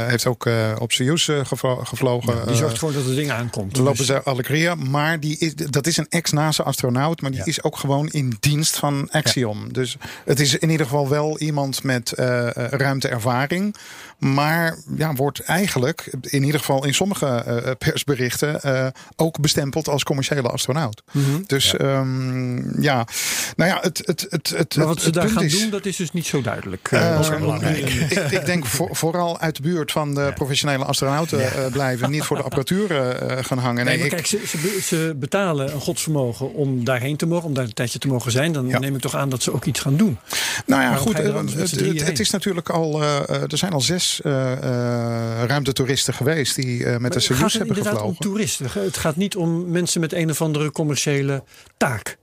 [0.07, 2.33] heeft ook eh, op Soyuz eh, gevlo- gevlogen.
[2.43, 3.77] Die Eh, zorgt ervoor dat het ding aankomt.
[3.77, 7.45] lopen Dus- ze Alegria, maar die is, dat is een ex-NASA-astronaut, maar die Ja.
[7.45, 9.73] is ook gewoon in dienst van Axiom.
[9.73, 13.75] Dus het is in ieder geval wel iemand met eh, eh, ruimteervaring.
[14.23, 20.03] Maar ja, wordt eigenlijk, in ieder geval in sommige eh, persberichten, eh, ook bestempeld als
[20.03, 21.01] commerciële astronaut.
[21.11, 21.25] Mhm.
[21.47, 22.05] Dus ja.
[22.79, 23.05] ja,
[23.55, 25.85] nou ja, het, het, het, het, Maar wat het- ze daar gaan is, doen, dat
[25.85, 26.87] is dus niet zo duidelijk.
[26.91, 27.77] eh, Eh, belangrijk.
[27.89, 32.11] ik, ik denk voor- vooral uit de buurt van de professionele astronauten eh, blijven.
[32.11, 33.85] Niet voor de apparatuur eh, gaan hangen.
[33.85, 37.63] Nee, Nee, kijk, ze, ze, ze betalen een godsvermogen om daarheen te mogen, om daar
[37.63, 38.51] een tijdje te mogen zijn.
[38.51, 40.17] Dan neem ik toch aan dat ze ook iets gaan doen.
[40.65, 41.19] Nou ja, Waarom goed.
[41.19, 43.01] eh, Het, het, is natuurlijk al.
[43.01, 47.11] eh, eh, er zijn al zes eh, eh, ruimtetoeristen geweest die eh, met de Maar
[47.11, 48.31] het Soyuz gaat hebben inderdaad om gevlogen.
[48.31, 48.83] toeristen.
[48.83, 51.43] Het gaat niet om mensen met een of andere commerciële
[51.77, 52.17] taak.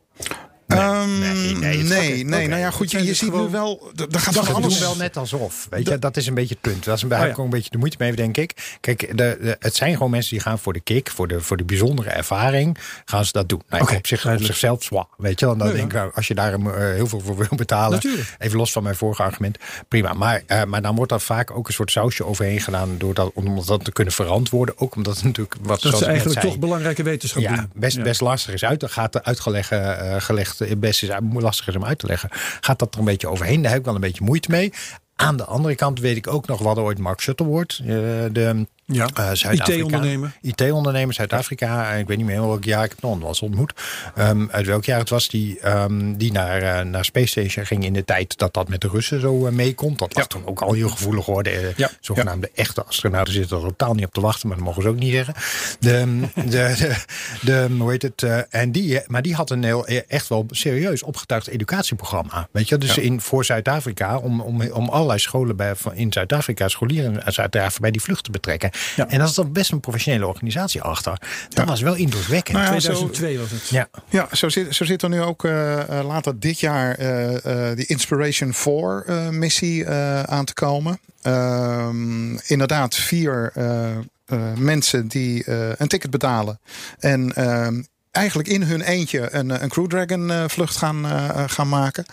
[0.70, 2.48] Ehm, nee, nee, nee.
[2.48, 2.90] Nou ja, goed.
[2.90, 3.92] Je, dus ziet nu wel.
[4.12, 4.78] Er gaat van alles.
[4.78, 5.66] wel net alsof.
[5.70, 6.84] Weet je, Dat- is een beetje het punt.
[6.84, 7.28] Dat is een, Oh, ja.
[7.28, 8.76] ook een beetje de moeite mee, denk ik.
[8.80, 11.56] Kijk, de, de- het zijn gewoon mensen die gaan voor de kick, voor de, voor
[11.56, 13.62] de bijzondere ervaring, gaan ze dat doen.
[13.68, 15.04] Nou, op, zich, op zichzelf zwaar.
[15.16, 17.48] Weet je, dan Ja, denk ik, nou, als je daar eh, heel veel voor wil
[17.56, 18.34] betalen, Natuurlijk.
[18.38, 20.12] even los van mijn vorige argument, prima.
[20.12, 23.30] Maar, eh, maar dan wordt daar vaak ook een soort sausje overheen gedaan, door dat,
[23.34, 24.78] om dat te kunnen verantwoorden.
[24.78, 27.70] Ook omdat het natuurlijk, wat Dat ze net eigenlijk zei, toch belangrijke wetenschap ja, doen.
[27.74, 28.84] best, best lastig is uit.
[28.88, 32.28] Gaat uitgelegd, eh, best is lastig is om uit te leggen.
[32.60, 33.62] Gaat dat er een beetje overheen?
[33.62, 34.72] Daar heb ik wel een beetje moeite mee.
[35.16, 37.86] Aan de andere kant weet ik ook nog wat ooit Mark Shuttleworth, eh,
[38.32, 39.52] de Ja, eh.
[39.52, 40.32] IT-ondernemer.
[40.40, 41.92] IT-ondernemer Zuid-Afrika.
[41.92, 43.72] En Ik weet niet meer welk jaar ik het nog was ontmoet.
[44.14, 47.84] Ehm, uit welk jaar het was die, ehm, die naar, eh, naar Space Station ging
[47.84, 49.98] in de tijd dat dat met de Russen zo meekomt.
[49.98, 51.72] Dat was toen ook al heel gevoelig geworden.
[51.76, 54.88] Ja, Zogenaamde echte astronauten zitten er totaal niet op te wachten, maar dat mogen ze
[54.88, 55.34] ook niet zeggen.
[55.78, 56.94] De, de, de,
[57.40, 58.22] de, hoe heet het?
[58.50, 62.48] en die, maar die had een heel, echt wel serieus opgetuigd educatieprogramma.
[62.50, 67.12] Weet je, dus in, voor Zuid-Afrika, om, om, om allerlei scholen bij, in Zuid-Afrika, scholieren
[67.12, 68.70] in Zuid-Afrika bij die vlucht te betrekken.
[68.96, 69.08] Ja.
[69.08, 71.20] En daar is dan best een professionele organisatie achter.
[71.48, 72.56] Dat was wel indrukwekkend.
[72.58, 73.68] Nou ja, 2002 was het.
[73.68, 73.88] ja.
[74.08, 77.76] Ja, zo zit, zo zit er nu ook eh, eh, later dit jaar eh, eh,
[77.76, 81.00] die Inspiration 4 eh, missie eh, aan te komen.
[81.22, 86.60] Ehm, inderdaad, vier eh, eh, mensen die eh, een ticket betalen.
[86.98, 91.68] En ehm, eigenlijk in hun eentje een, een Crew Dragon eh, vlucht gaan, eh, gaan
[91.68, 92.04] maken.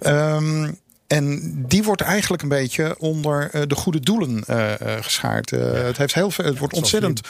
[0.00, 0.70] Ehm,
[1.12, 5.50] en die wordt eigenlijk een beetje onder eh, de goede doelen eh, eh, geschaard.
[5.50, 7.20] Het, heeft heel veel, het wordt ontzettend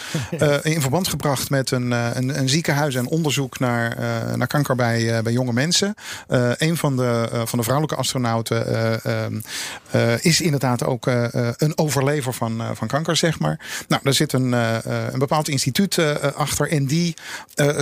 [0.62, 3.96] in verband gebracht met een, een, een ziekenhuis en onderzoek naar,
[4.36, 5.94] naar kanker bij, bij jonge mensen.
[6.56, 9.40] Een van de, van de vrouwelijke astronauten eh, ehm,
[9.90, 11.06] eh, is inderdaad ook
[11.56, 13.84] een overlever van, van kanker, zeg maar.
[13.88, 15.98] Nou, daar zit een, een bepaald instituut
[16.34, 17.14] achter en die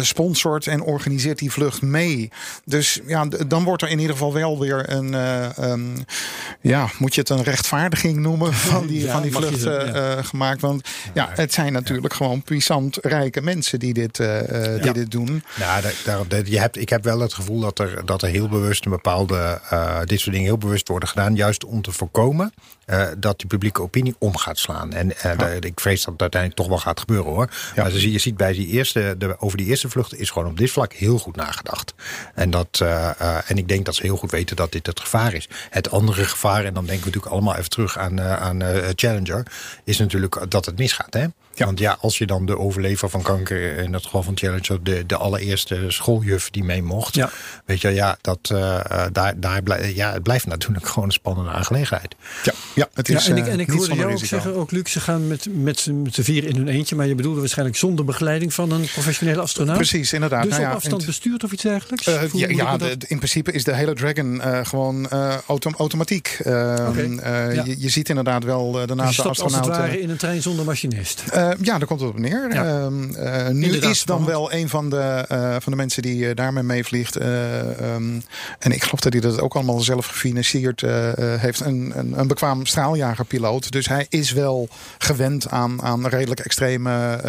[0.01, 2.31] sponsort en organiseert die vlucht mee.
[2.65, 7.15] Dus ja, dan wordt er in ieder geval wel weer een, eh, ehm, ja, moet
[7.15, 10.23] je het een rechtvaardiging noemen van die, Ja, van die vlucht eh, ja.
[10.23, 10.61] gemaakt.
[10.61, 15.11] Want ja, het zijn natuurlijk gewoon puissant rijke mensen die dit, eh, eh, die dit
[15.11, 15.45] doen.
[15.59, 15.83] Nou,
[16.29, 18.91] daar, je hebt, ik heb wel het gevoel dat er, dat er heel bewust een
[18.91, 19.61] bepaalde.
[20.05, 21.35] dit soort dingen heel bewust worden gedaan.
[21.35, 22.53] Juist om te voorkomen
[22.91, 24.93] eh, dat die publieke opinie om gaat slaan.
[24.93, 27.51] En eh, ik vrees dat het uiteindelijk toch wel gaat gebeuren hoor.
[27.75, 27.83] Ja.
[27.83, 30.71] Maar je ziet bij die eerste, de, over die eerste vluchten is gewoon op dit
[30.71, 31.95] vlak heel goed nagedacht.
[32.35, 35.35] En, dat, eh, en ik denk dat ze heel goed weten dat dit het gevaar
[35.35, 35.49] is.
[35.71, 38.63] Het andere gevaar, en dan denken we natuurlijk allemaal even terug aan, aan
[38.95, 39.47] Challenger,
[39.85, 41.15] is natuurlijk dat het misgaat.
[41.15, 41.27] Hè?
[41.67, 45.07] Want ja, als je dan de overlever van kanker, in het geval van Challenger, de,
[45.07, 47.15] de allereerste schooljuf die mee mocht.
[47.15, 47.31] Ja.
[47.65, 51.13] Weet je, ja, dat, eh, eh, daar, daar blij, ja, het blijft natuurlijk gewoon een
[51.15, 52.15] spannende aangelegenheid.
[52.43, 54.55] Ja, ja het Ja, is en ik, eh, en ik niet hoorde jou ook zeggen,
[54.55, 56.97] ook Luc, ze gaan met, met, z'n- met z'n vier in hun eentje.
[56.97, 59.77] Maar je bedoelde waarschijnlijk zonder begeleiding van een professionele astronaut.
[59.77, 60.43] Precies, inderdaad.
[60.43, 62.07] Dus Nou op ja, afstand bestuurd of iets dergelijks?
[62.07, 66.39] Eh, ja, ja de- in principe is de hele Dragon eh, gewoon eh, autom automatiek.
[66.45, 66.53] Eh,
[66.89, 67.65] Oké, eh, ja.
[67.65, 69.89] je, je ziet inderdaad wel eh, de Dus je NASA stapt als het astronauten.
[69.89, 71.23] ware in een trein zonder machinist.
[71.51, 72.53] Eh, ja, daar komt het op neer.
[72.55, 72.65] Ja.
[72.65, 76.35] Ehm, eh, nu Inderdaad, is dan wel een van de, eh, van de mensen die
[76.35, 77.17] daarmee meevliegt.
[77.17, 77.61] eh,
[77.95, 78.21] ehm,
[78.59, 80.81] en ik geloof dat hij dat ook allemaal zelf gefinancierd
[81.17, 81.61] heeft.
[81.61, 83.71] Een, een, een bekwaam straaljagerpiloot.
[83.73, 87.21] Dus hij is wel gewend aan, aan redelijk extreme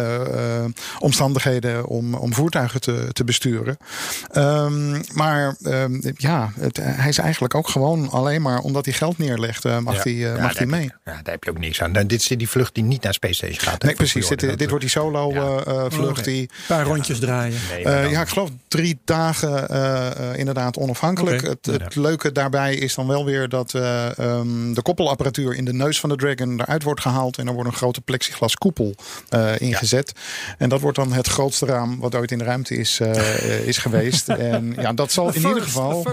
[0.98, 3.76] omstandigheden om, om voertuigen te, te besturen.
[4.32, 5.56] Ehm, maar
[6.16, 10.00] ja, het, hij is eigenlijk ook gewoon alleen maar omdat hij geld neerlegt, mag Ja.
[10.02, 10.92] hij Ja, mag hij mee.
[11.04, 11.92] Ja, daar heb je ook niks aan.
[11.92, 13.82] Dan- Dit is die vlucht die niet naar Space Station gaat.
[13.82, 14.28] Nee, precies.
[14.28, 15.40] Dit, dit wordt die solo Ja.
[15.40, 15.84] eh,
[16.36, 17.56] eh, paar rondjes draaien.
[17.70, 21.42] Nee, eh, ja, ik geloof drie dagen eh, eh, inderdaad onafhankelijk.
[21.46, 25.72] Het, het leuke daarbij is dan wel weer dat eh, ehm, de koppelapparatuur in de
[25.72, 27.38] neus van de Dragon eruit wordt gehaald.
[27.38, 28.94] En er wordt een grote plexiglas koepel
[29.28, 30.12] eh, ingezet.
[30.58, 33.78] En dat wordt dan het grootste raam wat ooit in de ruimte is, eh, is
[33.78, 34.28] geweest.
[34.52, 36.06] en ja, dat zal in ieder geval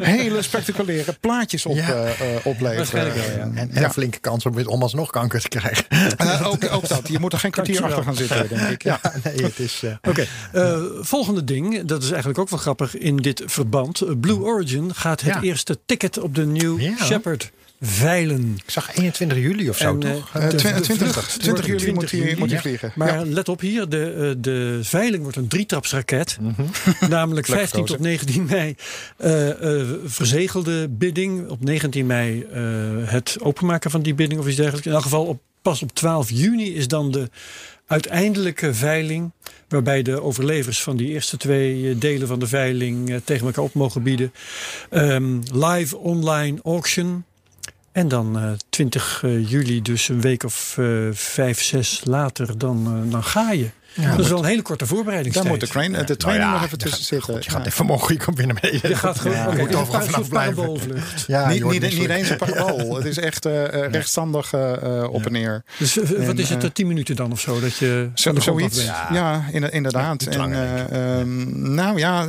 [0.00, 1.88] hele spectaculaire plaatjes op, Ja.
[1.94, 3.40] eh, eh, opleveren.
[3.40, 3.84] En, en Ja.
[3.84, 5.84] een flinke kans om, om alsnog kanker te krijgen.
[6.16, 7.08] Eh, ook, ook dat.
[7.08, 8.82] Je moet er geen kwartier achter gaan zitten, denk ik.
[8.90, 9.00] Ja.
[9.24, 9.80] nee, het is...
[9.82, 14.00] eh, Oké, eh, volgende ding, dat is eigenlijk ook wel grappig in dit verband.
[14.00, 15.42] Eh, Blue Origin gaat het Ja.
[15.42, 16.96] eerste ticket op de New Ja.
[17.04, 18.52] Shepard veilen.
[18.64, 20.30] ik zag 21 juli of zo, En, toch?
[20.30, 22.60] De 20, vlucht 20 wordt juli moet 20 hij, moet hij ja.
[22.62, 22.92] vliegen.
[22.94, 23.24] Maar Ja.
[23.26, 26.38] let op hier, de, de veiling wordt een drietrapsraket.
[27.08, 27.96] Namelijk 15 gekozen.
[27.96, 28.74] tot 19 mei
[30.04, 31.48] verzegelde bidding.
[31.48, 32.46] Op 19 mei
[33.04, 34.86] het openmaken van die bidding of iets dergelijks.
[34.86, 37.30] In elk geval op, pas op 12 juni is dan de
[37.86, 39.32] uiteindelijke veiling.
[39.68, 43.64] Waarbij de overlevers van die eerste twee eh, delen van de veiling eh, tegen elkaar
[43.64, 44.32] op mogen bieden.
[44.90, 47.24] Ehm, live online auction.
[47.92, 50.78] En dan eh, 20 eh, juli, dus een week of
[51.12, 53.70] vijf, zes later, dan, dan ga je.
[53.94, 55.48] Dat is wel een hele korte Daar voorbereidingstijd.
[55.48, 57.34] moet de, crane, de training Nou ja, nog even tussen zitten.
[57.34, 58.88] God, je gaat even omhoog, je komt weer naar beneden.
[58.90, 60.54] Je gaat gewoon, Ja, moet overal een vanaf blijven.
[60.54, 61.24] paraboolvlucht.
[61.26, 62.94] Ja, niet, niet, niet eens een parabool.
[62.96, 65.64] Het is echt eh, rechtstandig eh, eh, op en neer.
[65.78, 65.94] Dus
[66.26, 67.60] wat is het, eh, 10 minuten dan of zo?
[67.60, 68.84] Dat je Zo, zoiets.
[69.12, 70.22] Ja, in- inderdaad.
[70.22, 72.26] en, eh, ehm, nou ja,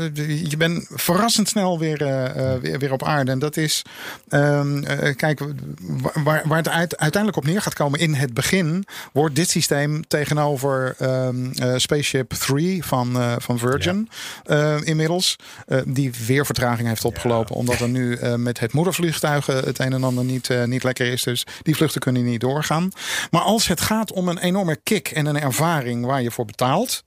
[0.50, 1.98] je bent verrassend snel weer,
[2.62, 3.32] weer, weer op aarde.
[3.32, 3.82] En dat is,
[4.30, 5.40] ehm, eh, kijk,
[6.24, 10.08] waar, waar het uit- uiteindelijk op neer gaat komen in het begin, wordt dit systeem
[10.08, 14.10] tegenover ehm, eh, Spaceship 3 van, eh, van Virgin
[14.44, 15.36] eh, inmiddels,
[15.68, 19.80] eh, die weer vertraging heeft opgelopen, omdat er nu eh, met het moedervliegtuig eh, het
[19.80, 21.24] een en ander niet, eh, niet lekker is.
[21.24, 22.92] Dus die vluchten kunnen niet doorgaan.
[23.32, 27.04] Maar als het gaat om een enorme kick en een ervaring waar je voor betaalt,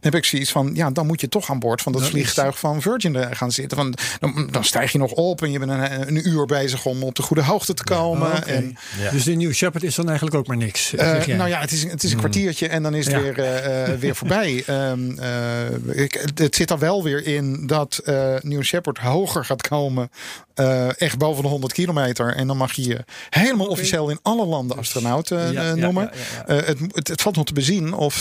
[0.00, 2.16] heb ik zoiets van, ja, dan moet je toch aan boord van dat Dat is-
[2.16, 3.76] vliegtuig van Virgin gaan zitten.
[3.78, 7.02] Van, dan, dan stijg je nog op en je bent een, een uur bezig om
[7.02, 8.32] op de goede hoogte te komen.
[8.32, 9.10] Oh, en, Ja.
[9.10, 10.94] Dus de New Shepard is dan eigenlijk ook maar niks.
[10.94, 13.20] eh, nou ja, het is, het is een kwartiertje en dan is het Ja.
[13.22, 14.62] weer, eh, eh, weer voorbij.
[14.66, 19.68] Ehm, eh, ik, het zit er wel weer in dat eh New Shepard hoger gaat
[19.68, 20.10] komen.
[20.54, 22.34] eh, echt boven de 100 kilometer.
[22.34, 25.74] En dan mag je je helemaal officieel in alle landen astronaut eh, Ja, eh, ja,
[25.74, 26.02] noemen.
[26.02, 26.10] ja,
[26.46, 26.60] ja, ja.
[26.60, 28.14] Eh, het, het, het valt nog te bezien of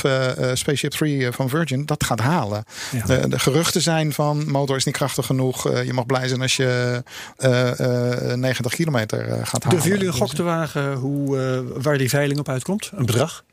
[0.54, 2.64] Spaceship 3 van Virgin dat gaat halen.
[2.92, 3.06] Ja.
[3.06, 5.70] De, de geruchten zijn van motor is niet krachtig genoeg.
[5.70, 7.04] eh, je mag blij zijn als je
[7.38, 9.70] eh, eh, 90 kilometer eh, gaat halen.
[9.70, 12.92] Durven jullie een gok te wagen hoe, eh, waar die veiling op uitkomt?
[12.96, 13.44] Een bedrag?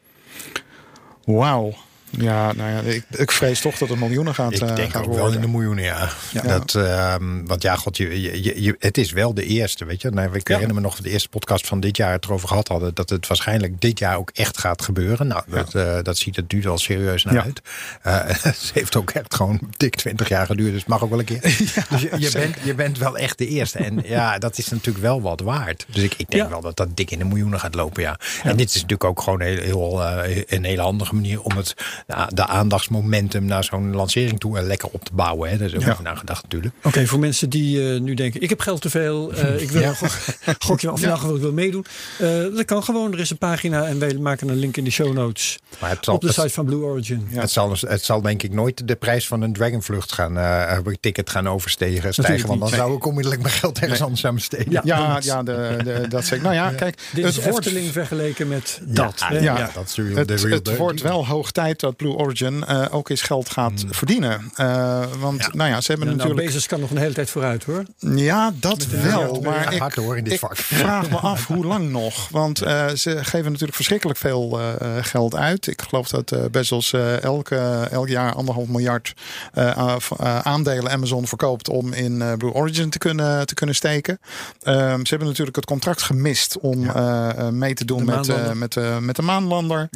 [1.24, 1.74] Wauw.
[2.18, 5.00] Ja, nou ja, ik, ik vrees toch dat het miljoenen gaat, Ik eh, denk gaat
[5.02, 5.24] ook worden.
[5.24, 6.08] wel in de miljoenen, ja.
[6.32, 6.42] Ja.
[6.42, 10.10] Dat, ehm, want ja, god, je, je, je- het is wel de eerste, weet je.
[10.10, 12.94] Nou, ik herinner me nog de eerste podcast van dit jaar het erover gehad hadden...
[12.94, 15.26] dat het waarschijnlijk dit jaar ook echt gaat gebeuren.
[15.26, 17.60] Nou, dat, eh, dat ziet het nu al serieus naar uit.
[18.02, 21.18] Eh, het heeft ook echt gewoon dik 20 jaar geduurd, dus het mag ook wel
[21.18, 21.40] een keer.
[21.90, 23.78] dus je, je, bent, je bent wel echt de eerste.
[23.78, 25.86] En ja, dat is natuurlijk wel wat waard.
[25.88, 28.18] Dus ik, ik denk wel dat dat dik in de miljoenen gaat lopen, ja.
[28.42, 30.02] En dit is natuurlijk ook gewoon heel, heel,
[30.46, 31.40] een hele handige manier...
[31.42, 31.74] om het,
[32.06, 35.50] de, de aandachtsmomentum naar zo'n lancering toe eh, lekker op te bouwen.
[35.50, 35.56] Hè.
[35.56, 35.90] Daar is ook Ja.
[35.90, 36.74] over nagedacht natuurlijk.
[36.82, 39.80] Oké, voor mensen die eh, nu denken, ik heb geld te veel, eh, ik wil
[39.82, 39.88] Ja.
[39.88, 40.12] een gok-
[40.58, 41.84] gokje of in elk geval ik wil meedoen.
[42.18, 44.90] Eh, dat kan gewoon, er is een pagina en wij maken een link in de
[44.90, 47.26] show notes Maar het zal, op de het, site van Blue Origin.
[47.30, 47.40] Ja.
[47.40, 51.30] het zal, het zal denk ik nooit de prijs van een Dragonvlucht gaan, eh ticket
[51.30, 52.48] gaan overstegen, stijgen.
[52.48, 54.72] Want dan zou ik onmiddellijk mijn geld ergens anders aan besteden.
[54.72, 54.80] Ja.
[54.84, 56.44] Ja, ja de, de, dat zeg ik.
[56.44, 59.24] Nou ja, kijk, Dit het is wordt, vergeleken met dat.
[59.30, 59.58] Ja, ja.
[59.58, 60.76] ja, dat is real, het, de real het deal.
[60.76, 64.50] wordt wel hoog tijd dat Blue Origin eh, ook eens geld gaat verdienen.
[64.54, 65.48] Eh, want Ja.
[65.52, 66.46] nou ja, ze hebben Ja, nou, natuurlijk...
[66.46, 67.84] Bezos kan nog een hele tijd vooruit hoor.
[67.98, 69.40] Ja, dat wel.
[69.40, 70.56] Maar ik, hard hoor in dit ik vak.
[70.56, 72.28] vraag me af hoe lang nog.
[72.28, 75.66] Want eh, ze geven natuurlijk verschrikkelijk veel eh, eh, geld uit.
[75.66, 77.56] Ik geloof dat eh Bezos eh, elke,
[77.90, 79.14] elk jaar anderhalf miljard
[79.52, 84.18] eh, eh, aandelen Amazon verkoopt om in eh, Blue Origin te kunnen, te kunnen steken.
[84.62, 88.28] Ehm, ze hebben natuurlijk het contract gemist om eh, eh, mee te doen De met,
[88.28, 89.88] eh, met, eh, met de maanlander.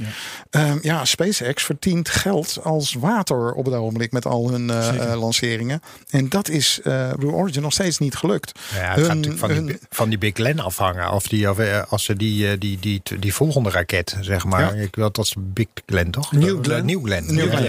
[0.51, 0.77] Ja.
[0.83, 5.83] ja, SpaceX verdient geld als water op het ogenblik met al hun eh, eh, lanceringen.
[6.11, 8.59] En dat is eh, Blue Origin nog steeds niet gelukt.
[8.75, 11.11] Ja, het Hun- gaat natuurlijk van, die, van die Big Glen afhangen.
[11.13, 14.77] Of, die, of eh, als ze die, eh, die, die, die, volgende raket, zeg maar.
[14.77, 14.83] Ja.
[14.83, 16.33] Ik wil dat is Big Glen, toch?
[16.33, 16.85] New Eh, Glen.
[16.85, 17.25] New Ja, Glen.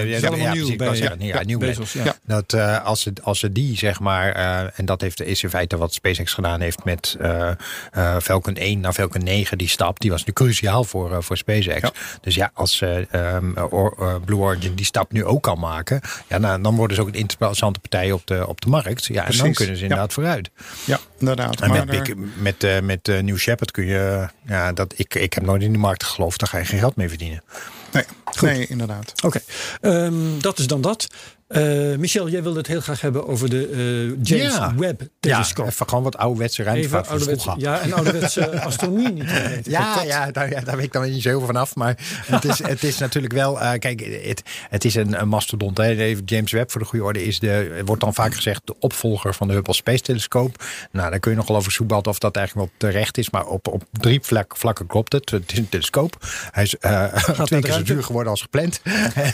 [0.07, 1.57] ja, ja, New Glen.
[1.57, 1.93] Bezos.
[1.93, 2.03] Ja.
[2.03, 2.15] Ja.
[2.25, 5.49] Dat eh, als, ze, als ze die, zeg maar, eh, en dat heeft, is in
[5.49, 7.49] feite wat SpaceX gedaan heeft met eh,
[7.91, 11.37] eh, Falcon 1 naar Falcon 9, die stap, die was nu cruciaal voor, eh, voor
[11.37, 11.81] SpaceX.
[11.81, 11.91] Ja.
[12.21, 16.01] Dus ja, als ze ehm, or- eh, Blue Origin die stap nu ook kan maken.
[16.27, 19.05] Ja, nou, dan worden ze ook een interessante partij op de, op de markt.
[19.05, 19.87] Ja, en dan kunnen ze ja.
[19.89, 20.49] inderdaad vooruit.
[20.85, 21.61] Ja, inderdaad.
[21.61, 24.27] En Maar met, er- Big- met, eh, met eh, New Shepard kun je...
[24.45, 26.39] Ja, dat, ik, ik heb nooit in die markt geloofd.
[26.39, 27.43] Daar ga je geen geld mee verdienen.
[27.91, 28.03] nee,
[28.41, 29.13] nee, inderdaad.
[29.23, 29.39] Oké,
[29.81, 31.07] Ehm, dat is dan dat.
[31.51, 34.75] Eh, Michel, jij wilde het heel graag hebben over de eh, James Ja.
[34.75, 35.67] Webb Ja, telescoop.
[35.67, 37.53] even gewoon wat ouderwetse ruimtevaart van vroeger.
[37.57, 39.29] ja, en ouderwetse astronomie niet.
[39.63, 41.75] Ja, ja, daar, ja, daar weet ik dan niet zo heel veel van af.
[41.75, 43.61] Maar het is, het is natuurlijk wel.
[43.61, 45.77] eh, kijk, het, het is een, een mastodont.
[45.77, 46.15] Hè.
[46.25, 47.81] James Webb voor de goede orde is de.
[47.85, 50.63] wordt dan vaak gezegd de opvolger van de Hubble Space Telescoop.
[50.91, 53.29] Nou, daar kun je nogal over soeballen of dat eigenlijk wel terecht is.
[53.29, 55.29] Maar op, op drie vlak, vlakken klopt het.
[55.29, 56.25] Het is een telescoop.
[56.51, 57.03] Hij is eh,
[57.43, 58.81] twee keer zo duur geworden als gepland.
[59.13, 59.31] en,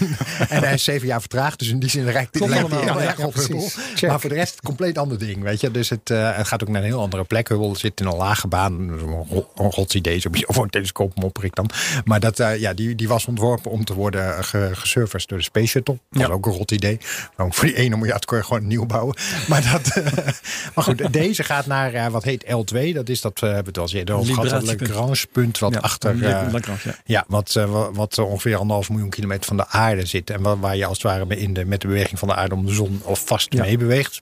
[0.50, 1.60] en hij is zeven jaar vertraagd.
[1.60, 3.70] Dus in die zin rijkt lijkt heel Ja, erg op Hubble.
[4.08, 5.42] Maar voor de rest een compleet ander ding.
[5.44, 5.72] Weet je?
[5.72, 7.48] Dus het, eh, het gaat ook naar een heel andere plek.
[7.50, 8.74] Hubble zit in een lage baan.
[8.74, 11.70] Een ro- Een godsidee, sowieso voor een telescoop mopper ik dan.
[12.06, 15.44] Maar dat, eh, ja, die, die was ontworpen om te worden ge, gesurfaced door de
[15.44, 16.00] Space Shuttle.
[16.10, 16.98] Dat is ook een rot idee.
[17.36, 19.16] Waarom voor die ene miljard kon je gewoon nieuw bouwen.
[19.48, 20.28] Maar, dat, eh,
[20.76, 22.94] maar goed, deze gaat naar wat heet L2.
[22.94, 24.50] Dat is dat, we hebben het al eerder over gehad.
[24.66, 24.80] Dat.
[24.80, 26.16] Lagrange-punt wat Ja, achter...
[26.52, 26.96] Lagrange, ja.
[27.06, 30.30] ja, wat, wa- wat ongeveer anderhalf miljoen kilometer van de aarde zit.
[30.30, 32.56] En waar, waar je als het ware in de, met de beweging van de aarde
[32.56, 33.64] om de zon of vast Ja.
[33.64, 34.22] mee beweegt.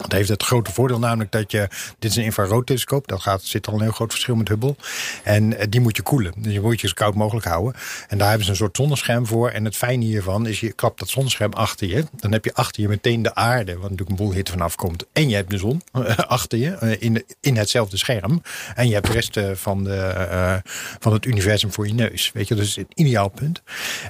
[0.00, 1.68] Dat heeft het grote voordeel namelijk dat je...
[1.98, 3.08] Dit is een infraroodtelescoop.
[3.08, 4.76] Dat gaat, zit al een heel groot verschil met Hubble.
[5.24, 6.32] En eh, die moet je koelen.
[6.36, 7.74] Dus je moet je zo koud mogelijk houden.
[8.08, 9.50] En daar hebben ze een soort zonnescherm voor.
[9.50, 12.04] En het fijne hiervan is je klapt dat zonnescherm achter je.
[12.16, 13.72] Dan heb je achter je meteen de aarde.
[13.72, 15.04] Waar natuurlijk een boel hitte vanaf komt.
[15.12, 16.70] En je hebt de zon eh, achter je.
[16.70, 18.42] eh, in, in hetzelfde scherm.
[18.74, 20.62] En je hebt de rest van, de,
[20.98, 22.30] van het universum voor je neus.
[22.34, 23.62] Weet je, dus een ideaal punt.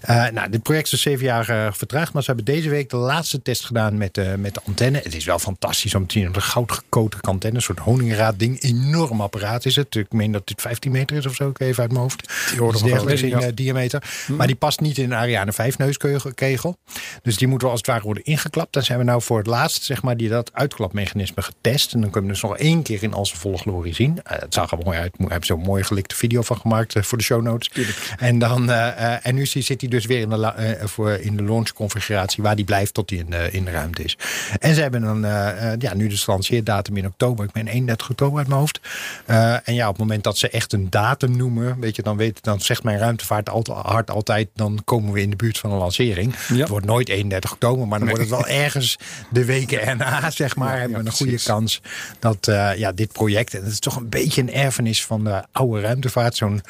[0.07, 2.13] Nou, dit project is zeven jaar vertraagd.
[2.13, 4.99] Maar ze hebben deze week de laatste test gedaan met, eh, met de antenne.
[5.03, 6.27] Het is wel fantastisch om te zien.
[6.27, 7.57] Een goudgekoten antenne.
[7.57, 8.63] Een soort honingraad ding.
[8.63, 9.95] Enorm apparaat is het.
[9.95, 11.49] Ik meen dat dit 15 meter is of zo.
[11.49, 12.33] Ik even uit mijn hoofd.
[12.51, 13.53] Die orde van dergelijks in grootte, ja.
[13.53, 14.03] eh, diameter.
[14.29, 16.77] Maar die past niet in een Ariane 5 neuskegel.
[17.23, 18.73] Dus die moeten wel als het ware worden ingeklapt.
[18.73, 21.93] Dan zijn we nou voor het laatst zeg maar, die dat uitklapmechanisme getest.
[21.95, 24.23] En dan kunnen we dus nog één keer in al zijn volle glorie zien.
[24.23, 25.15] Eh, het zag er mooi uit.
[25.19, 27.71] Ik heb zo'n mooie gelikte video van gemaakt eh, voor de show notes.
[28.19, 32.43] En, dan, en nu zit hij dus weer in de, voor, in de launch configuratie
[32.43, 34.19] waar die blijft tot hij in, de- in de ruimte is.
[34.59, 35.25] En ze hebben dan
[35.73, 37.45] eh, ja, nu dus de lanceerdatum in oktober.
[37.45, 38.81] Ik ben 31 oktober uit mijn hoofd.
[39.27, 42.17] Eh, en ja, op het moment dat ze echt een datum noemen, weet je, dan,
[42.17, 45.71] weet, dan zegt mijn ruimtevaart altijd, hard altijd, dan komen we in de buurt van
[45.71, 46.35] een lancering.
[46.49, 46.57] Ja.
[46.57, 48.99] Het wordt nooit 31 oktober, maar dan wordt het wel ergens
[49.31, 50.79] de weken erna, zeg maar.
[50.79, 51.49] hebben we een goede precies.
[51.49, 51.81] kans
[52.19, 55.45] dat eh, ja, dit project, en het is toch een beetje een erfenis van de
[55.53, 56.63] oude ruimtevaart, zo'n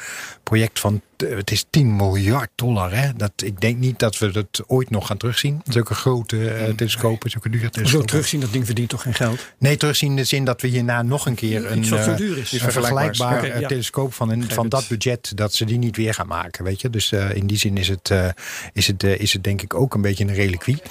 [0.43, 2.95] project van het is 10 miljard dollar.
[2.95, 3.13] Hè?
[3.15, 5.61] Dat, ik denk niet dat we dat ooit nog gaan terugzien.
[5.65, 8.07] Zulke grote eh, telescopen, zulke dure telescopen.
[8.07, 9.39] terugzien, dat ding verdient toch geen geld?
[9.57, 12.37] Nee, terugzien in de zin dat we hierna nog een keer een, zo eh, duur
[12.37, 12.51] is.
[12.51, 13.67] een vergelijkbaar ja.
[13.67, 16.63] telescoop van, een, van dat budget, dat ze die niet weer gaan maken.
[16.63, 16.89] Weet je?
[16.89, 18.27] Dus eh, in die zin is het, eh,
[18.73, 20.81] is, het, is het denk ik ook een beetje een reliquie.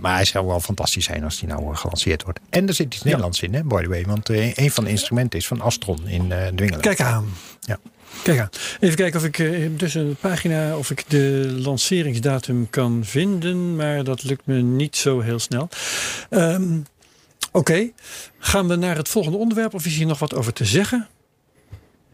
[0.00, 2.40] Maar hij zou wel fantastisch zijn als die nou gelanceerd wordt.
[2.50, 4.04] En er zit iets Nederlands in, hè, by the way.
[4.04, 6.80] Want een van de instrumenten is van Astron in Dwingelen.
[6.80, 7.26] Kijk aan.
[7.60, 7.78] Ja.
[8.22, 8.48] Kijk aan.
[8.80, 9.42] Even kijken of ik
[9.76, 15.20] tussen de pagina of ik de lanceringsdatum kan vinden, maar dat lukt me niet zo
[15.20, 15.68] heel snel.
[16.30, 16.78] Ehm,
[17.52, 17.90] Oké,
[18.38, 21.08] gaan we naar het volgende onderwerp of is hier nog wat over te zeggen?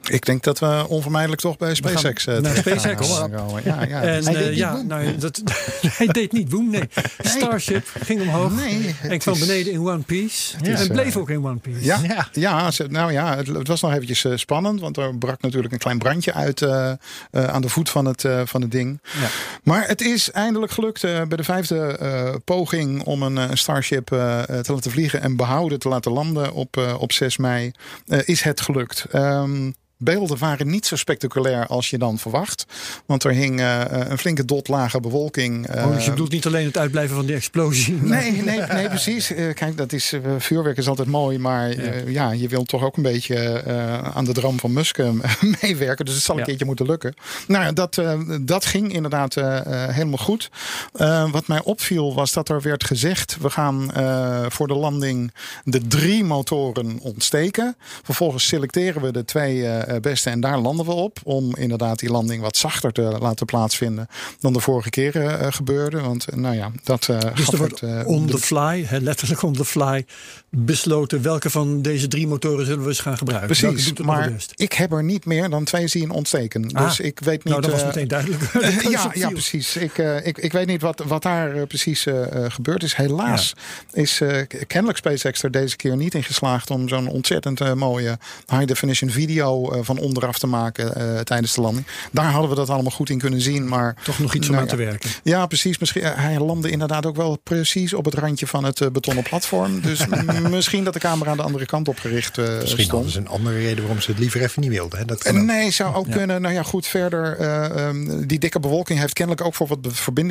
[0.09, 3.09] Ik denk dat we onvermijdelijk toch bij SpaceX gaan eh, naar SpaceX.
[3.17, 3.63] gaan komen.
[3.65, 4.03] Ja, ja.
[4.03, 5.43] en hij eh, deed ja, nou, dat,
[5.99, 6.89] hij deed niet boem, nee.
[7.19, 10.57] Starship ging omhoog Nee, en kwam is- beneden in One Piece.
[10.63, 11.85] is, en bleef eh, ook in One Piece.
[11.85, 12.01] Ja,
[12.33, 12.71] Ja.
[12.89, 14.81] nou ja, het, het was nog eventjes eh, spannend.
[14.81, 16.91] Want er brak natuurlijk een klein brandje uit eh,
[17.31, 19.01] eh, aan de voet van het, eh, van het ding.
[19.21, 19.27] Ja.
[19.63, 24.13] Maar het is eindelijk gelukt eh, bij de vijfde eh, poging om een, eh, Starship
[24.13, 27.71] eh, eh, te laten vliegen en behouden te laten landen op, eh, op 6 mei.
[28.07, 29.05] eh, is het gelukt.
[29.11, 29.71] Ehm,
[30.03, 32.67] Beelden waren niet zo spectaculair als je dan verwacht.
[33.07, 35.67] Want er hing eh, een flinke dot lage bewolking.
[35.67, 37.95] eh, Oh, dus je bedoelt niet alleen het uitblijven van die explosie.
[38.03, 39.33] Nee, nee, nee, precies.
[39.33, 42.31] Eh, kijk, dat is, eh, vuurwerk is altijd mooi, maar eh, ja.
[42.33, 45.09] je wilt toch ook een beetje eh, aan de droom van Musk eh,
[45.61, 46.05] meewerken.
[46.05, 46.47] Dus het zal een Ja.
[46.47, 47.15] keertje moeten lukken.
[47.47, 50.51] Nou, ja, dat, eh, dat ging inderdaad eh, eh, helemaal goed.
[50.93, 55.33] Eh, wat mij opviel was dat er werd gezegd: we gaan eh, voor de landing
[55.65, 57.77] de drie motoren ontsteken.
[58.03, 61.19] Vervolgens selecteren we de twee eh, beste en daar landen we op.
[61.25, 64.07] Om inderdaad die landing wat zachter te laten plaatsvinden
[64.41, 66.01] dan de vorige keren eh, gebeurde.
[66.01, 68.99] Want eh, nou ja, dat eh Dus er wordt het, eh, on the fly, hè,
[68.99, 70.07] letterlijk on the fly,
[70.51, 73.57] besloten welke van deze drie motoren zullen we eens gaan gebruiken.
[73.57, 76.73] Precies, maar ik heb er niet meer dan twee zien ontsteken.
[76.73, 77.53] Ah, dus ik weet niet.
[77.53, 78.43] nou, dat was eh, meteen duidelijk.
[78.91, 79.77] Ja, ja, precies.
[79.77, 82.95] Ik, eh, ik, ik weet niet wat, wat daar eh, precies eh, eh, gebeurd is.
[82.95, 83.53] Helaas
[83.93, 88.19] is eh, kennelijk SpaceX er deze keer niet in geslaagd om zo'n ontzettend eh, mooie
[88.47, 91.87] high definition video eh, van onderaf te maken eh, tijdens de landing.
[92.13, 93.69] Daar hadden we dat allemaal goed in kunnen zien.
[93.69, 95.11] Maar Toch nog iets om Nou aan te werken.
[95.23, 95.79] ja, precies.
[95.79, 99.23] Misschien, eh, hij landde inderdaad ook wel precies op het randje van het eh, betonnen
[99.25, 99.81] platform.
[99.81, 100.01] Dus
[100.51, 103.11] misschien dat de camera aan de andere kant op gericht eh, Misschien stond.
[103.11, 104.99] ze een andere reden waarom ze het liever even niet wilden.
[104.99, 105.05] Hè?
[105.05, 105.47] Dat kan Eh, ook.
[105.47, 106.43] Nee, zou ook kunnen.
[106.43, 107.37] Nou ja, goed, verder.
[107.39, 109.79] eh, ehm, die dikke bewolking heeft kennelijk ook voor wat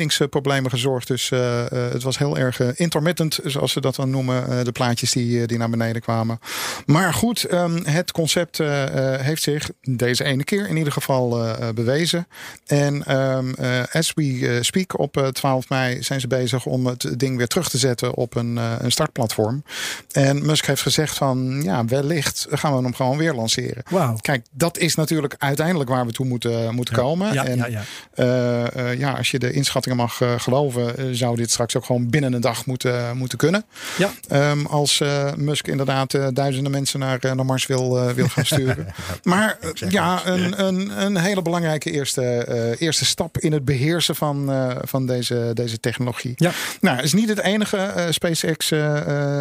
[0.00, 1.06] verbindingsproblemen gezorgd.
[1.06, 4.48] Dus eh, eh, het was heel erg eh, intermittent, zoals ze dat dan noemen.
[4.58, 6.38] eh, de plaatjes die, eh, die naar beneden kwamen.
[6.86, 11.44] Maar goed, ehm, het concept eh, eh, heeft zich deze ene keer in ieder geval
[11.44, 12.26] eh, eh, bewezen.
[12.66, 17.36] En eh, as we speak op eh, 12 mei zijn ze bezig om het ding
[17.36, 19.64] weer terug te zetten op een, een startplatform.
[20.12, 23.82] En Musk heeft gezegd van ja, wellicht gaan we hem gewoon weer lanceren.
[24.20, 27.32] Kijk, dat is natuurlijk uiteindelijk waar we toe moeten, moeten komen.
[27.32, 28.90] Ja, en ja, ja.
[28.90, 32.66] ja, als je de inschattingen mag geloven, zou dit straks ook gewoon binnen een dag
[32.66, 33.64] moeten, moeten kunnen.
[33.98, 34.10] Ja.
[34.28, 35.02] Ehm, als
[35.36, 38.86] Musk inderdaad duizenden mensen naar, naar Mars wil, wil gaan sturen.
[39.30, 44.16] Maar eh, ja, een, een, een hele belangrijke eerste, eh, eerste stap in het beheersen
[44.16, 46.32] van, eh, van deze, deze technologie.
[46.36, 46.50] Ja.
[46.80, 48.70] Nou, het is niet het enige SpaceX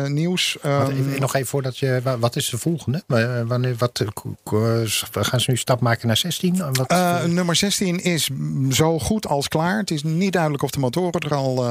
[0.08, 0.58] nieuws.
[0.62, 2.00] Wat, Ehm, even, nog even voordat je.
[2.04, 3.04] wa- Wat is de volgende?
[3.08, 4.04] Wa- Wanneer, wat,
[5.12, 6.58] gaan ze nu stap maken naar 16?
[6.74, 8.30] Wat, Eh, nummer 16 is
[8.72, 9.78] zo goed als klaar.
[9.78, 11.66] Het is niet duidelijk of de motoren er al,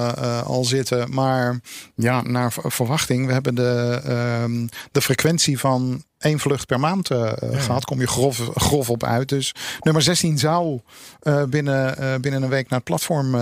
[0.45, 1.15] al zitten.
[1.15, 1.61] Maar
[1.95, 3.27] ja, naar verwachting.
[3.27, 7.85] We hebben de, ehm, de frequentie van één vlucht per maand eh, gehad.
[7.85, 9.29] Kom je grof, grof op uit.
[9.29, 10.81] Dus nummer 16 zou
[11.21, 13.37] eh, binnen, binnen een week naar het platform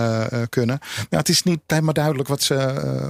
[0.49, 0.79] kunnen.
[1.09, 2.55] Ja, het is niet helemaal duidelijk wat ze...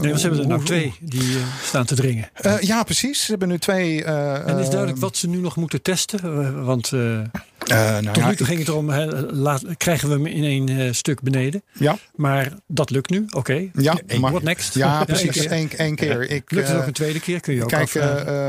[0.01, 2.30] Nee, ze hebben er nou twee die staan te dringen.
[2.59, 3.22] Ja, precies.
[3.22, 4.03] Ze hebben nu twee...
[4.03, 6.65] En is duidelijk wat ze nu nog moeten testen?
[6.65, 8.91] Want nou tot ja, nu toe ging het erom,
[9.32, 11.63] laat, krijgen we hem in één stuk beneden.
[11.74, 13.70] Ja, Maar dat lukt nu, oké.
[13.74, 14.74] ja, What next?
[14.74, 15.45] Ja, precies.
[15.45, 15.78] één keer.
[15.78, 16.30] Eén één keer.
[16.30, 17.39] Ik, Lukt het ook een tweede keer?
[17.39, 17.93] Kun je ook Kijk,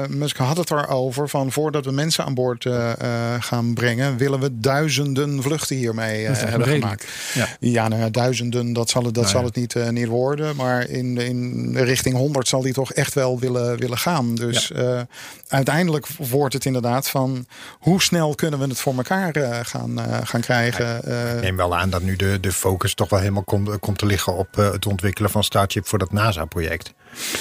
[0.08, 0.70] Musk had het
[1.12, 6.26] van voordat we mensen aan boord eh, eh, gaan brengen, willen we duizenden vluchten hiermee
[6.26, 6.80] eh, hebben redelijk.
[6.80, 7.06] gemaakt.
[7.34, 7.46] Ja.
[7.60, 9.46] Ja, nou ja, duizenden, dat zal het, dat Nou zal ja.
[9.46, 10.56] het niet, niet worden.
[10.56, 14.34] Maar in, in richting 100 zal die toch echt wel willen, willen gaan.
[14.34, 15.00] Dus eh,
[15.48, 17.46] uiteindelijk wordt het inderdaad van
[17.78, 21.04] hoe snel kunnen we het voor elkaar eh, gaan, eh, gaan krijgen.
[21.04, 23.98] Eh, Ik neem wel aan dat nu de, de focus toch wel helemaal komt, komt
[23.98, 26.92] te liggen op het ontwikkelen van Starship voor dat NASA-project.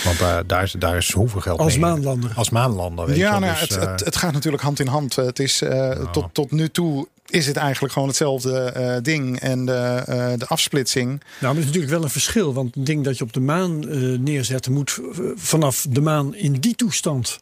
[0.03, 1.81] Want eh, daar, is, daar is zoveel geld Als mee.
[1.81, 2.31] maanlander.
[2.35, 4.87] Als maanlander, weet ja, nou, ja, Dus, het, eh, het, het gaat natuurlijk hand in
[4.87, 5.15] hand.
[5.15, 9.39] Het is eh, tot, tot nu toe is het eigenlijk gewoon hetzelfde eh, ding.
[9.39, 11.07] En de, eh, de afsplitsing.
[11.07, 12.53] Nou, maar er is natuurlijk wel een verschil.
[12.53, 14.99] Want een ding dat je op de maan eh, neerzet, moet
[15.35, 17.39] vanaf de maan in die toestand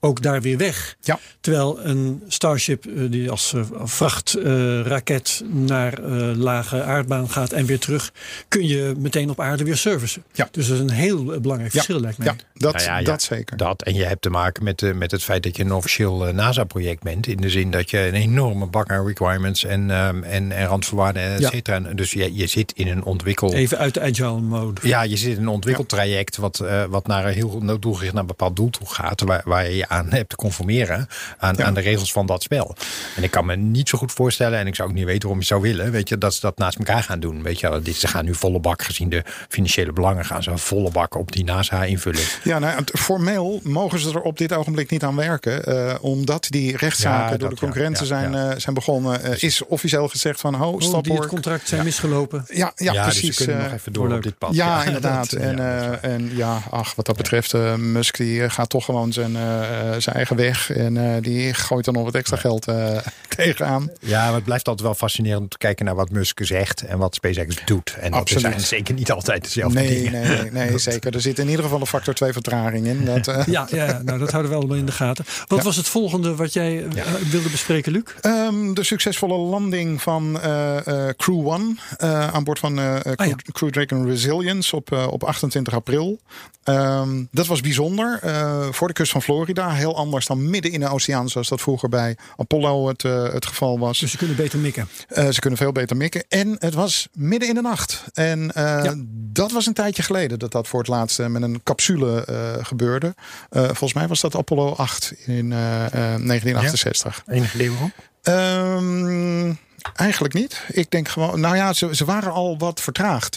[0.00, 0.96] ook daar weer weg.
[1.00, 1.18] Ja.
[1.40, 7.78] Terwijl een Starship eh, die als eh, vrachtraket naar eh, lage aardbaan gaat en weer
[7.78, 8.12] terug,
[8.48, 10.24] kun je meteen op aarde weer servicen.
[10.32, 10.48] Ja.
[10.50, 12.26] Dus dat is een heel belangrijk Ja, verschil, lijkt mij.
[12.26, 13.56] ja dat, Nou ja, ja, dat zeker.
[13.56, 13.82] Dat.
[13.82, 17.02] En je hebt te maken met, eh, met het feit dat je een officieel NASA-project
[17.02, 17.26] bent.
[17.26, 21.22] In de zin dat je een enorme bak aan requirements en, ehm, en, en randvoorwaarden,
[21.22, 21.80] et cetera.
[21.80, 23.52] Dus je, je zit in een ontwikkel...
[23.52, 24.88] Even uit de agile mode.
[24.88, 28.28] Ja, je zit in een ontwikkeltraject wat, eh, wat naar een heel doelgericht naar een
[28.28, 29.20] bepaald doel toe gaat.
[29.20, 31.08] Waar, waar je je aan hebt te conformeren
[31.38, 31.64] aan, Ja.
[31.64, 32.74] aan de regels van dat spel.
[33.16, 35.40] En ik kan me niet zo goed voorstellen, en ik zou ook niet weten waarom
[35.40, 37.42] je zou willen, weet je, dat ze dat naast elkaar gaan doen.
[37.42, 37.82] Weet je, wel.
[37.82, 41.14] Dit- ze gaan nu volle bak, gezien de financiële belangen, gaan ze een volle bak
[41.16, 42.20] op die NASA invullen.
[42.44, 45.64] Ja, nou, formeel mogen ze er op dit ogenblik niet aan werken.
[45.64, 48.50] eh, omdat die rechtszaken Ja, door dat de concurrenten ja, zijn, ja.
[48.50, 49.22] eh, zijn begonnen.
[49.22, 52.44] eh, is officieel gezegd van, ho, Oh, die stop het contract zijn misgelopen.
[52.48, 53.36] Ja, ja, dus precies.
[53.36, 54.16] ze kunnen nog even door leuk.
[54.16, 54.54] op dit pad.
[54.54, 55.32] Ja, inderdaad.
[55.32, 59.36] en, eh, en ja, ach, wat dat betreft, eh, Musk die gaat toch gewoon zijn,
[59.36, 60.70] eh, zijn eigen weg.
[60.70, 62.96] En eh, die gooit er nog wat extra geld eh,
[63.36, 63.90] tegenaan.
[64.00, 66.98] Ja, maar het blijft altijd wel fascinerend om te kijken naar wat Musk zegt en
[66.98, 67.96] wat SpaceX doet.
[68.00, 68.42] En dat Absoluut.
[68.42, 70.12] zijn zeker niet altijd dezelfde Nee, dingen.
[70.28, 71.14] nee, nee, nee, zeker.
[71.14, 73.04] Er zit in ieder geval een factor 2 vertraging in.
[73.04, 75.24] Dat, eh, Ja, ja, nou dat houden we allemaal in de gaten.
[75.46, 75.64] Wat Ja.
[75.64, 78.02] was het volgende wat jij eh, wilde bespreken, Luc?
[78.20, 83.00] Ehm, de succesvolle landing van eh, eh, Crew One eh, aan boord van eh, eh,
[83.02, 83.34] Crew, Ah, ja.
[83.52, 86.18] Crew Dragon Resilience op, eh, op 28 april.
[86.64, 89.67] Ehm, dat was bijzonder eh, voor de kust van Florida.
[89.74, 93.46] Heel anders dan midden in de oceaan, zoals dat vroeger bij Apollo het, eh, het
[93.46, 93.98] geval was.
[93.98, 94.88] Dus ze kunnen beter mikken.
[95.08, 96.24] Eh, ze kunnen veel beter mikken.
[96.28, 98.04] En het was midden in de nacht.
[98.12, 98.94] En eh, Ja.
[99.32, 102.24] dat was een tijdje geleden dat dat voor het laatst met een capsule
[102.62, 103.14] gebeurde.
[103.50, 107.22] Volgens mij was dat Apollo 8 in eh, eh, 1968.
[107.26, 107.92] Enige idee waarom?
[108.22, 109.54] Ehm,
[109.94, 110.62] eigenlijk niet.
[110.68, 113.34] Ik denk gewoon, nou ja, ze, ze waren al wat vertraagd.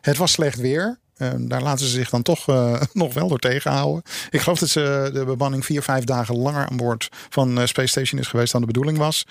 [0.00, 0.98] Het was slecht weer.
[1.24, 4.02] Eh, daar laten ze zich dan toch eh, nog wel door tegenhouden.
[4.30, 7.88] Ik geloof dat ze de bemanning vier, vijf dagen langer aan boord van eh, Space
[7.88, 9.26] Station is geweest dan de bedoeling was.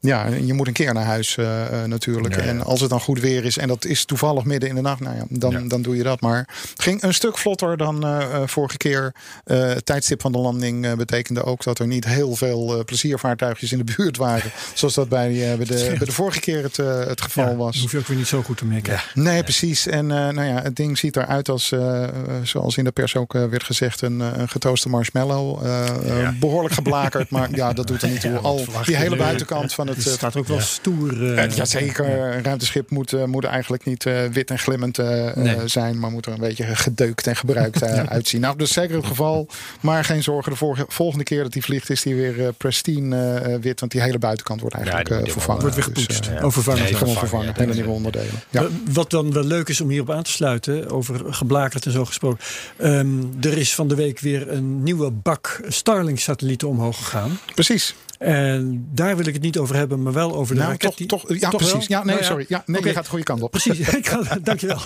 [0.00, 2.36] Ja, je moet een keer naar huis eh, natuurlijk.
[2.36, 2.48] Ja, ja.
[2.48, 5.00] En als het dan goed weer is en dat is toevallig midden in de nacht,
[5.00, 5.60] nou ja, dan, Ja.
[5.68, 6.48] dan doe je dat maar.
[6.70, 8.06] Het ging een stuk vlotter dan
[8.48, 9.14] vorige keer.
[9.44, 13.92] Het tijdstip van de landing betekende ook dat er niet heel veel pleziervaartuigjes in de
[13.96, 14.50] buurt waren.
[14.74, 16.76] Zoals dat bij, bij, de, bij de vorige keer het,
[17.08, 17.80] het geval was.
[17.80, 19.00] hoef je ook weer niet zo goed te merken.
[19.14, 19.86] Nee, precies.
[19.86, 22.04] En nou ja, het ding ziet eruit als, eh,
[22.42, 25.64] zoals in de pers ook eh, werd gezegd, een, eh, een getooste marshmallow.
[25.66, 26.34] Eh, eh, Ja.
[26.40, 28.36] behoorlijk geblakerd, maar ja, dat doet er niet toe.
[28.38, 29.16] Al die hele nu?
[29.16, 30.04] buitenkant van het...
[30.04, 31.34] Het staat ook wel stoer.
[31.36, 35.56] eh, Jazeker, een ruimteschip moet, moet eigenlijk niet eh, wit en glimmend Nee.
[35.68, 37.82] zijn, maar moet er een beetje gedeukt en gebruikt
[38.16, 38.40] uitzien.
[38.40, 39.46] Nou, dat is zeker het geval,
[39.80, 40.52] maar geen zorgen.
[40.52, 44.18] De vorige- volgende keer dat die vliegt is die weer pristine wit, want die hele
[44.18, 45.60] buitenkant wordt eigenlijk die wordt vervangen.
[45.60, 46.26] wordt weer Dus, gepoetst.
[46.32, 46.50] eh, ja.
[46.50, 46.82] Vervangen.
[46.82, 48.30] Nee, gewoon vervangen, ja, hele nieuwe onderdelen.
[48.50, 48.66] Ja.
[48.92, 52.38] Wat dan wel leuk is om hierop aan te sluiten, over geblakerd en zo gesproken.
[52.76, 57.38] Ehm, er is van de week weer een nieuwe bak Starlink-satellieten omhoog gegaan.
[57.54, 57.94] Precies.
[58.18, 60.88] En daar wil ik het niet over hebben, maar wel over de Nou, raket.
[60.88, 61.86] toch, die- toch, ja, toch precies.
[61.88, 61.98] wel?
[61.98, 62.44] Ja, nee, Nou sorry.
[62.48, 62.88] Ja, nee, Oké.
[62.88, 63.50] je gaat de goede kant op.
[63.50, 63.78] Precies,
[64.42, 64.78] dankjewel.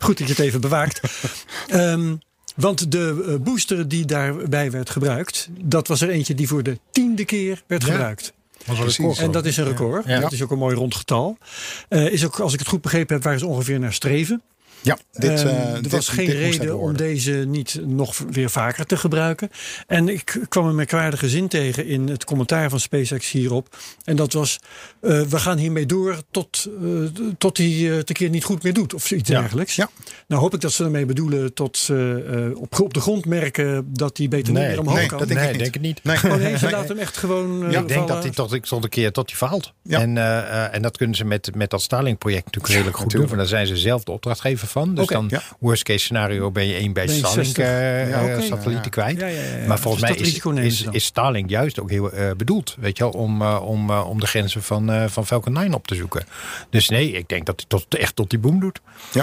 [0.00, 1.00] Goed dat je het even bewaakt.
[1.68, 2.14] Ehm,
[2.56, 6.78] want de eh, booster die daarbij werd gebruikt, dat was er eentje die voor de
[6.90, 7.90] tiende keer werd Ja.
[7.90, 8.32] gebruikt.
[8.66, 10.06] Record, En dat is een record.
[10.06, 10.20] Ja.
[10.20, 11.38] Dat is ook een mooi rond getal.
[11.88, 14.42] Eh, is ook, als ik het goed begrepen heb, waren ze ongeveer naar streven.
[14.86, 18.50] Ja, dit, Ehm, eh, er dit- was geen dit reden om deze niet nog weer
[18.50, 19.50] vaker te gebruiken.
[19.86, 23.76] En ik kwam een merkwaardige zin tegen in het commentaar van SpaceX hierop.
[24.04, 24.58] En dat was,
[25.00, 26.88] eh, we gaan hiermee door tot, eh,
[27.38, 28.94] tot hij eh, het een keer niet goed meer doet.
[28.94, 29.40] Of iets Ja.
[29.40, 29.74] dergelijks.
[29.76, 29.88] Ja.
[30.28, 33.92] Nou hoop ik dat ze ermee bedoelen tot ze eh, op, op de grond merken
[33.92, 35.18] dat hij beter niet meer omhoog nee, kan.
[35.18, 35.62] dat denk nee, ik niet.
[35.62, 36.04] denk het niet.
[36.04, 36.74] Nee, Oh nee, ze nee.
[36.74, 39.28] laten hem echt gewoon Ja, ik denk dat hij tot, ik tot een keer tot
[39.30, 39.72] hij faalt.
[39.82, 40.00] Ja.
[40.00, 43.30] En, eh, eh, en dat kunnen ze met, met dat Starlink-project natuurlijk redelijk goed natuurlijk.
[43.30, 43.38] doen.
[43.38, 44.75] Want daar zijn ze zelf de opdrachtgever van.
[44.84, 45.42] Dus dan, ja.
[45.58, 47.46] worst case scenario, ben je één bij Ben je 60.
[47.46, 48.70] Starlink-satellieten Ja, oké.
[48.70, 48.88] Ja, ja.
[48.88, 49.20] kwijt.
[49.20, 49.66] Ja, ja, ja, ja.
[49.66, 50.10] Maar volgens Dus
[50.42, 52.76] mij is, is, Starlink juist ook heel eh, bedoeld.
[52.80, 55.74] Weet je wel, om, eh, om, eh, om de grenzen van, eh, van Falcon 9
[55.74, 56.24] op te zoeken.
[56.70, 58.80] Dus nee, ik denk dat hij tot, echt tot die boom doet.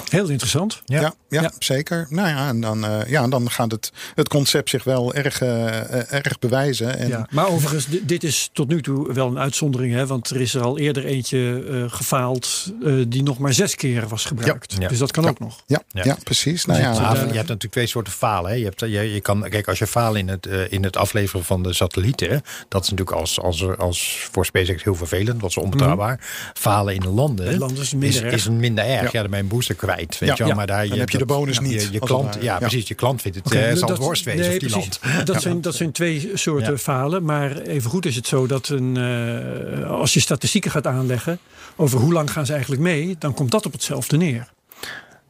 [0.10, 0.82] Heel interessant.
[0.86, 1.52] Ja, ja, Ja.
[1.60, 2.06] zeker.
[2.10, 5.80] Nou ja, en dan, eh, ja, dan gaat het, het concept zich wel erg, eh,
[6.00, 6.98] eh, erg bewijzen.
[7.00, 9.94] En, Ja, maar overigens, di- dit is tot nu toe wel een uitzondering.
[9.94, 13.76] Hè, want er is er al eerder eentje eh, gefaald eh, die nog maar zes
[13.76, 14.72] keer was gebruikt.
[14.74, 14.88] Ja, ja.
[14.88, 15.33] Dus dat kan Ja.
[15.34, 15.64] Ook nog.
[15.66, 16.04] ja, ja.
[16.06, 16.18] Ja.
[16.24, 16.66] precies.
[16.66, 18.50] Nou ja, je eh, hebt natuurlijk twee soorten falen.
[18.52, 18.56] Hè.
[18.58, 21.46] Je, hebt, je, je kan, kijk, als je falen in het, eh, in het afleveren
[21.46, 25.52] van de satellieten, hè, dat is natuurlijk als, als, als voor SpaceX heel vervelend, wat
[25.52, 26.20] ze onbetrouwbaar.
[26.54, 28.34] Falen in de landen, landen is het minder erg.
[28.34, 29.02] is minder erg.
[29.02, 29.22] Ja, Ja.
[29.22, 30.20] dan ben je een booster kwijt.
[30.20, 30.36] Weet Ja.
[30.38, 30.56] je wel.
[30.56, 32.58] Maar daar, Dan heb je de bonus niet, Je, klant, ja, Ja.
[32.58, 32.88] precies.
[32.88, 35.00] Je klant vindt het, Oké, eh, dat- worst wezen nee, of die precies.
[35.04, 35.26] land.
[35.28, 36.78] Dat, zijn, dat zijn twee soorten Ja.
[36.78, 37.24] falen.
[37.26, 41.40] Maar even goed is het zo dat een, eh, als je statistieken gaat aanleggen
[41.76, 44.52] over hoe lang gaan ze eigenlijk mee, dan komt dat op hetzelfde neer.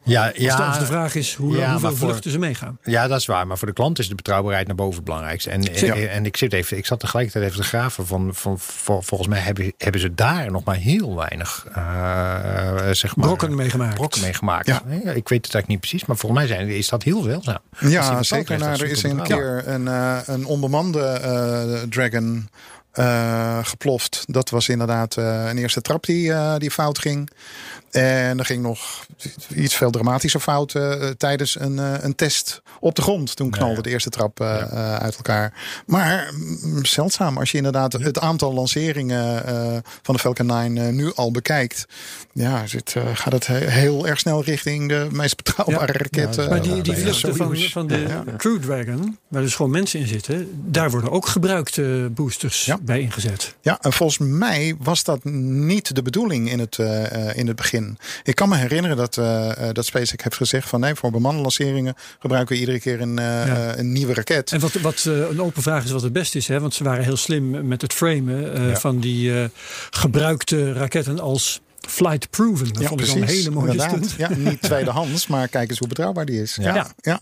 [0.06, 2.78] Ja, Als, de, als de vraag is hoe, Ja, hoeveel voor- vluchten ze meegaan.
[2.82, 3.46] Ja, dat is waar.
[3.46, 5.50] Maar voor de klant is de betrouwbaarheid naar boven het belangrijkste.
[5.50, 9.02] En, en, en ik, zit even, ik zat tegelijkertijd even te graven van, van, vol-
[9.02, 11.82] volgens mij hebben, hebben ze daar nog maar heel weinig eh,
[12.90, 13.94] zeg maar, Brokken meegemaakt.
[13.94, 14.66] brokken meegemaakt.
[14.66, 14.82] Ja.
[14.90, 17.58] Ik weet het eigenlijk niet precies, maar volgens mij zijn, is dat heel zeldzaam.
[17.80, 18.58] Die Ja, zeker.
[18.58, 22.48] Nou, er is een keer een, eh, een onbemande eh, Dragon
[22.92, 24.22] eh, geploft.
[24.26, 27.30] Dat was inderdaad eh, een eerste trap die, eh, die fout ging.
[27.94, 29.06] En er ging nog
[29.54, 33.36] iets veel dramatischer fout eh, tijdens een, eh, een test op de grond.
[33.36, 33.80] Toen knalde ja.
[33.82, 35.52] de eerste trap eh, eh, uit elkaar.
[35.86, 40.88] Maar mm, zeldzaam als je inderdaad het aantal lanceringen eh, van de Falcon 9 eh,
[40.92, 41.86] nu al bekijkt.
[42.32, 45.98] Ja, zit, eh, gaat het he- heel erg snel richting de meest betrouwbare Ja.
[45.98, 46.34] raket.
[46.34, 48.24] Ja, eh, Maar die, die ja, vluchten van, van de Ja.
[48.36, 52.78] Crew Dragon, waar dus gewoon mensen in zitten, daar worden ook gebruikte boosters Ja.
[52.82, 53.54] bij ingezet.
[53.62, 57.56] Ja, en volgens mij was dat niet de bedoeling in het, eh, eh, in het
[57.56, 57.83] begin.
[58.22, 61.42] Ik kan me herinneren dat, eh eh, dat SpaceX heeft gezegd van nee, voor bemande
[61.42, 63.78] lanceringen gebruiken we iedere keer een, eh, Ja.
[63.78, 64.52] een nieuwe raket.
[64.52, 66.60] En wat, wat een open vraag is wat het beste is, hè?
[66.60, 68.76] want ze waren heel slim met het framen eh, Ja.
[68.76, 69.48] van die eh,
[69.90, 72.72] gebruikte raketten als flight proven.
[72.72, 74.14] Dat ja, vond ik wel een hele mooie stunt.
[74.18, 76.58] Ja, niet tweedehands, maar kijk eens hoe betrouwbaar die is.
[76.60, 76.86] Ja.
[77.00, 77.20] Ja.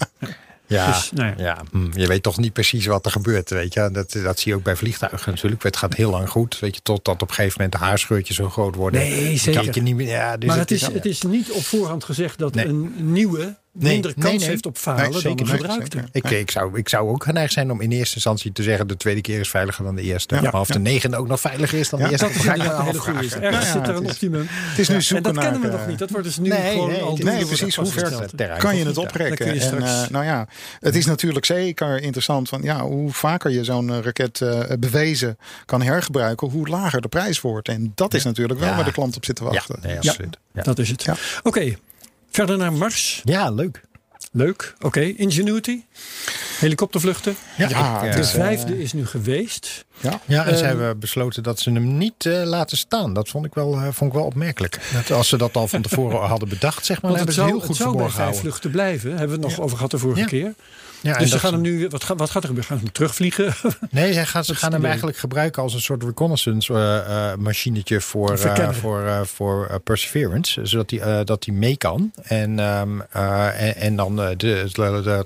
[0.73, 0.87] Ja.
[0.87, 1.45] Ja, Dus, nou ja.
[1.45, 1.59] ja.
[1.71, 3.51] hm, je weet toch niet precies wat er gebeurt.
[3.51, 3.89] Weet je?
[3.93, 5.63] Dat, dat zie je ook bij vliegtuigen natuurlijk.
[5.63, 6.59] Het gaat heel lang goed.
[6.59, 9.01] Weet je, totdat op een gegeven moment de haarscheurtjes zo groot worden.
[9.01, 9.75] Nee, zeker.
[9.75, 10.09] je niet meer.
[10.09, 12.67] Ja, dus maar het is, het is niet op voorhand gezegd dat Nee.
[12.67, 14.49] een nieuwe minder nee, kans nee.
[14.51, 15.61] heeft op falen Nee, dan zeker een niet.
[15.61, 16.05] gebruikte.
[16.13, 16.33] Zeker.
[16.33, 18.87] Ik, ik, zou, ik zou ook geneigd zijn om in eerste instantie te zeggen...
[18.87, 20.35] de tweede keer is veiliger dan de eerste.
[20.35, 20.41] Ja.
[20.41, 22.27] maar of de negende ook nog veiliger is dan Ja, de eerste...
[22.27, 22.99] Dat is ga ik me inderdaad een hele
[23.31, 23.47] goede.
[23.47, 24.47] Ergens Ja, zit er het een is- optimum.
[24.49, 25.99] Het is nu En zoeken dat kennen we nog eh, niet.
[25.99, 27.77] Dat wordt dus nu Nee, gewoon nee, al nee, precies.
[27.77, 29.47] Hoe ver kan je het oprekken?
[29.47, 30.47] Dan En eh, nou ja,
[30.81, 35.39] het is natuurlijk zeker interessant van ja, hoe vaker je zo'n eh, raket eh, bewezen
[35.65, 37.69] kan hergebruiken, hoe lager de prijs wordt.
[37.69, 39.81] En dat is natuurlijk wel waar de klant op zit te Ja, wachten.
[40.53, 40.63] Ja.
[40.63, 41.03] Dat is het.
[41.03, 41.15] Ja.
[41.43, 41.75] Oké.
[42.33, 43.21] Verder naar Mars.
[43.25, 43.81] Ja, leuk.
[44.33, 44.75] Leuk.
[44.81, 45.83] Oké, Ingenuity.
[46.59, 47.37] Helikoptervluchten.
[47.57, 49.85] Ja, eh, De dus, vijfde is nu geweest.
[50.01, 50.21] Ja.
[50.27, 53.15] ja en ze eh, hebben besloten dat ze hem niet eh, laten staan.
[53.15, 54.81] Dat vond ik wel, eh, vond ik wel opmerkelijk.
[54.93, 57.69] Dat als ze dat al van tevoren hadden bedacht, zeg maar, hebben ze heel goed
[57.69, 59.11] het zou bij vijf vluchten blijven.
[59.11, 59.63] Hebben we het nog Ja.
[59.63, 60.27] over gehad de vorige Ja.
[60.27, 60.55] keer.
[61.03, 61.89] Ja, en dus ze gaan hem nu.
[61.89, 62.65] Wat, gaat- wat gaat er gebeuren?
[62.71, 63.55] Gaan ze hem terugvliegen?
[63.91, 68.01] Nee, zij gaan, ze gaan hem eigenlijk gebruiken als een soort reconnaissance eh, eh, machinetje
[68.01, 70.67] voor, eh, voor, eh, voor Perseverance.
[70.67, 72.13] Zodat hij eh, dat hij mee kan.
[72.23, 74.69] En, ehm, eh, en, en dan eh, de,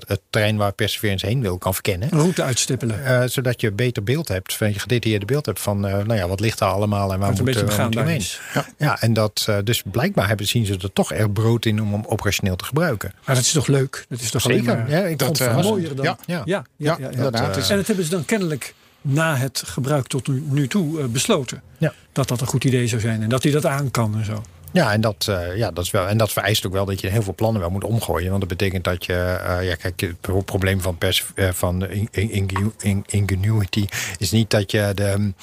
[0.07, 2.07] het, terrein waar Perseverance heen wil kan verkennen.
[2.11, 3.05] Een route uitstippelen.
[3.05, 6.27] Eh, zodat je beter beeld hebt, van je gedetailleerde beeld hebt van, eh, nou ja,
[6.27, 8.15] wat ligt daar allemaal en waar een moet, waar moet je heen.
[8.19, 8.39] is.
[8.77, 11.91] Ja, en dat, eh, dus blijkbaar hebben, zien ze er toch erg brood in om
[11.93, 13.11] hem operationeel te gebruiken.
[13.25, 14.05] Maar dat is toch leuk?
[14.09, 15.37] Dat is toch maar ja, ik dat,
[15.69, 16.05] mooier dan.
[16.05, 16.17] Ja.
[16.25, 16.35] Ja.
[16.35, 17.09] ja, ja, Ja, ja, ja.
[17.11, 17.57] inderdaad.
[17.57, 21.05] is- En dat hebben ze dan kennelijk na het gebruik tot nu, nu toe eh,
[21.05, 21.61] besloten.
[21.77, 21.93] Ja.
[22.11, 24.43] Dat dat een goed idee zou zijn en dat hij dat aan kan en zo.
[24.73, 26.07] Ja, en dat, eh, ja, dat is wel.
[26.07, 28.27] En dat vereist ook wel dat je heel veel plannen wel moet omgooien.
[28.29, 29.13] Want dat betekent dat je.
[29.13, 33.85] eh, ja, kijk, het pro- probleem van, pers, eh, van in- in- in- Ingenuity
[34.17, 35.33] is niet dat je de,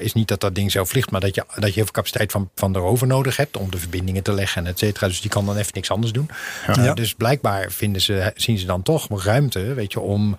[0.00, 2.32] is niet dat dat ding zelf vliegt, maar dat je, dat je heel veel capaciteit
[2.32, 5.06] van, van de rover nodig hebt om de verbindingen te leggen en et cetera.
[5.06, 6.28] Dus die kan dan even niks anders doen.
[6.74, 6.94] Ja.
[6.94, 10.36] Dus blijkbaar vinden ze, zien ze dan toch ruimte, weet je, om,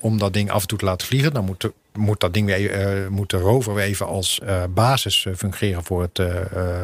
[0.00, 1.32] om dat ding af en toe te laten vliegen.
[1.34, 4.62] Dan moet de- moet dat ding weer, eh, moet de rover weer even als eh,
[4.74, 6.22] basis eh, fungeren voor het,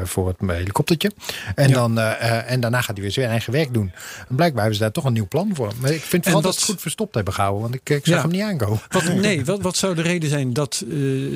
[0.03, 1.13] voor het helikoptertje.
[1.55, 3.93] En, dan, en daarna gaat hij weer zijn eigen werk doen.
[4.29, 5.73] En blijkbaar hebben ze daar toch een nieuw plan voor.
[5.81, 7.63] Maar ik vind vooral dat ze het goed verstopt hebben gehouden.
[7.63, 8.21] Want ik, ik zag Ja.
[8.23, 8.81] hem niet aankomen.
[8.89, 10.85] Wat, nee, wat, wat zou de reden zijn dat,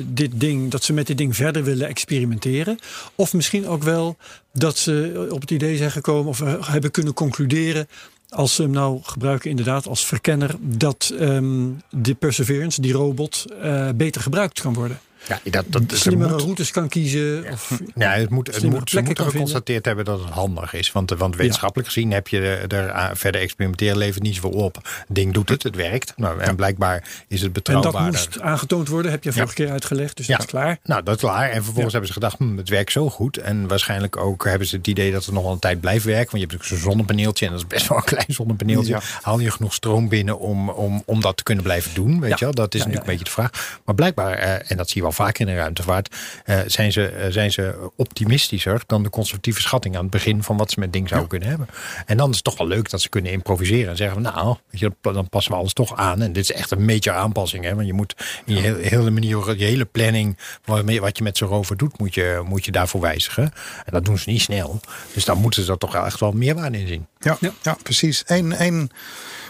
[0.05, 2.79] dit ding, dat ze met dit ding verder willen experimenteren?
[3.15, 4.17] Of misschien ook wel
[4.53, 7.87] dat ze op het idee zijn gekomen of hebben kunnen concluderen.
[8.33, 13.89] Als ze hem nou gebruiken inderdaad als verkenner, dat ehm de Perseverance, die robot, eh,
[13.95, 14.99] beter gebruikt kan worden.
[15.27, 17.45] Ja, dat, dat, ze Slimmere moet- routes kan kiezen.
[17.51, 19.25] Of, Ja, het moet, het moet, ze moeten vinden.
[19.31, 20.91] geconstateerd hebben dat het handig is.
[20.91, 24.89] Want, want wetenschappelijk gezien heb je er aan- verder experimenteren levert niet zoveel op.
[25.07, 26.13] Ding doet het, het werkt.
[26.15, 27.91] Nou, en blijkbaar is het en betrouwbaar.
[27.91, 30.17] dat moest aangetoond worden, heb je vorige keer uitgelegd.
[30.17, 30.35] Dus Ja.
[30.37, 30.77] dat is klaar.
[30.83, 31.49] Nou, dat is klaar.
[31.49, 31.91] En vervolgens Ja.
[31.91, 33.37] hebben ze gedacht, hm, het werkt zo goed.
[33.37, 36.31] En waarschijnlijk ook hebben ze het idee dat het nog wel een tijd blijft werken.
[36.31, 37.45] Want je hebt natuurlijk zo'n zonnepaneeltje.
[37.45, 38.93] En dat is best wel een klein zonnepaneeltje.
[38.93, 39.01] Ja.
[39.21, 42.19] Haal je genoeg stroom binnen om, om, om dat te kunnen blijven doen?
[42.19, 42.35] Weet Ja.
[42.39, 42.53] je wel?
[42.53, 43.79] Dat is Ja, natuurlijk ja, een beetje de vraag.
[43.85, 46.15] Maar blijkbaar, eh, en dat zie je wel vaak in de ruimtevaart...
[46.45, 50.43] eh, zijn, ze, eh, zijn ze optimistischer dan de conservatieve schatting aan het begin...
[50.43, 51.67] van wat ze met ding zouden kunnen hebben.
[52.05, 53.89] En dan is het toch wel leuk dat ze kunnen improviseren.
[53.89, 56.21] En zeggen, van, nou, weet je, dan passen we alles toch aan.
[56.21, 57.63] En dit is echt een major aanpassing.
[57.63, 57.75] Hè?
[57.75, 60.37] Want je moet in je hele, hele manier, je hele planning...
[60.65, 63.43] wat je met zo'n rover doet, moet je, moet je daarvoor wijzigen.
[63.85, 64.79] En dat doen ze niet snel.
[65.13, 67.07] Dus daar moeten ze er toch echt wel meerwaarde in zien.
[67.19, 67.51] Ja, Ja.
[67.61, 67.77] ja.
[67.83, 68.23] precies.
[68.25, 68.89] Eén,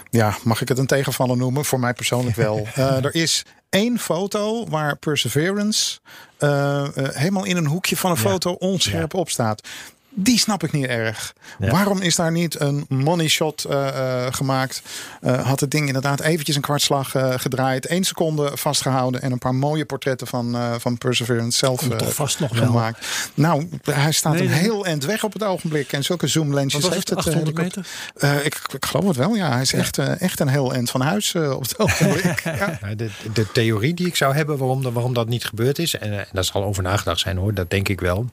[0.09, 1.66] ja, mag ik het een tegenvaller noemen?
[1.66, 2.68] Voor mij persoonlijk wel.
[2.74, 5.99] Eh, er is één foto waar Perseverance
[6.38, 9.67] eh, eh, helemaal in een hoekje van een foto onscherp op staat.
[10.16, 11.34] Die snap ik niet erg.
[11.59, 11.72] Ja.
[11.72, 13.88] Waarom is daar niet een money shot eh,
[14.26, 14.82] eh, gemaakt?
[15.22, 17.86] Eh, had het ding inderdaad eventjes een kwartslag eh, gedraaid.
[17.86, 19.22] één seconde vastgehouden.
[19.22, 22.66] En een paar mooie portretten van, eh, van Perseverance zelf toch vast nog wel.
[22.66, 23.07] gemaakt.
[23.34, 24.59] Nou, hij staat Nee, een nee.
[24.59, 25.91] heel eind weg op het ogenblik.
[25.93, 27.28] En zulke zoomlensjes Wat was heeft het, het.
[27.28, 27.91] eh, 800 helikopter.
[28.22, 28.39] meter?
[28.39, 29.51] Eh, ik, ik geloof het wel, ja.
[29.51, 32.39] Hij is echt, eh, echt een heel eind van huis eh, op het ogenblik.
[32.59, 32.80] ja.
[32.95, 36.20] De, de theorie die ik zou hebben waarom, de- waarom dat niet gebeurd is, en,
[36.20, 38.26] en daar zal over nagedacht zijn hoor, dat denk ik wel.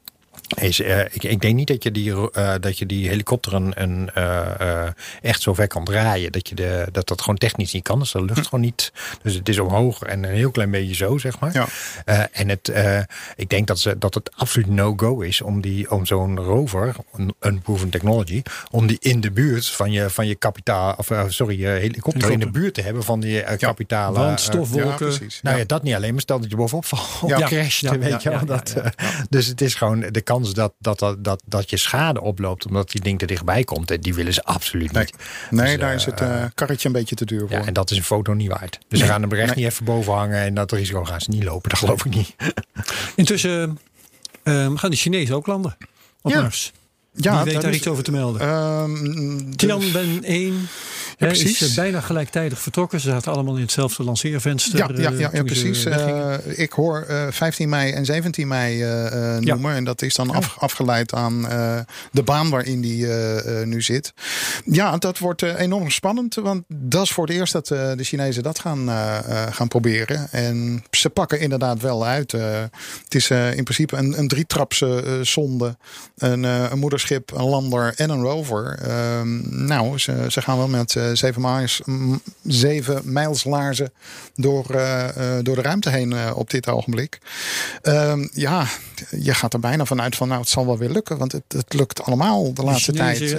[0.57, 3.82] Is, eh, ik, ik denk niet dat je die, eh, dat je die helikopter een,
[3.82, 4.88] een, eh,
[5.22, 6.32] echt zo ver kan draaien.
[6.32, 7.98] Dat, je de, dat dat gewoon technisch niet kan.
[7.98, 8.92] Dus de lucht gewoon niet.
[9.22, 11.53] Dus het is omhoog en een heel klein beetje zo, zeg maar.
[11.53, 11.68] Ja.
[12.32, 12.72] En het,
[13.36, 17.34] ik denk dat, ze, dat het absoluut no-go is om, die, om zo'n rover, een
[17.40, 21.66] unproven technology, om die in de buurt van je, van je kapitaal, of sorry, je
[21.66, 23.44] helikopter in de buurt te hebben van die.
[24.12, 25.12] Want ja, stofwolken.
[25.42, 27.46] nou ja, dat niet alleen, maar stel dat je bovenop valt, Ja.
[27.48, 28.44] crasht, weet je wel.
[28.44, 28.74] dat,
[29.28, 32.91] Dus het is gewoon de kans dat, dat, dat, dat, dat je schade oploopt omdat
[32.91, 35.16] die ding er dichtbij komt, eh, die willen ze absoluut Nee, niet.
[35.51, 37.51] nee Dus, daar eh, is het eh, karretje een beetje te duur voor.
[37.51, 38.78] Ja, en dat is een foto niet waard.
[38.88, 41.30] Dus ze gaan hem er echt niet even boven hangen en dat risico gaan ze
[41.30, 42.34] niet lopen, dat geloof ik niet.
[43.16, 43.78] Intussen
[44.43, 45.76] ehm, gaan de Chinezen ook landen
[46.22, 46.41] op Ja.
[46.43, 46.72] Mars.
[47.13, 48.41] Ja, Wie weet daar is- iets over te melden.
[48.41, 48.95] ehm,
[49.51, 50.69] de- Tianwen 1
[51.19, 53.01] Ja, hè, is eh, bijna gelijktijdig vertrokken.
[53.01, 54.79] Ze zaten allemaal in hetzelfde lanceervenster.
[54.79, 55.85] ja, ja, eh, ja, precies.
[55.85, 58.85] Eh, ik hoor eh, 15 mei en 17 mei
[59.41, 59.75] noemen.
[59.75, 61.43] En dat is dan af, afgeleid aan
[62.13, 63.07] de baan waarin die
[63.65, 64.13] nu zit.
[64.65, 66.35] Ja, dat wordt enorm spannend.
[66.35, 68.89] Want dat is voor het eerst dat de Chinezen dat gaan,
[69.53, 70.29] gaan proberen.
[70.33, 72.33] En ze pakken inderdaad wel uit.
[72.33, 75.77] Het is in principe een, een drietrapse zonde.
[76.17, 78.78] Een, een moederschip, een lander en een rover.
[78.82, 81.80] Ehm, nou, ze, ze gaan wel met eh, zeven, miles,
[82.42, 83.92] zeven mijls laarzen
[84.34, 87.18] door, eh, eh, door de ruimte heen eh, op dit ogenblik.
[87.82, 88.66] Ehm, ja,
[89.11, 91.18] je gaat er bijna vanuit van nou het zal wel weer lukken.
[91.18, 93.36] Want het, het lukt allemaal de laatste tijd.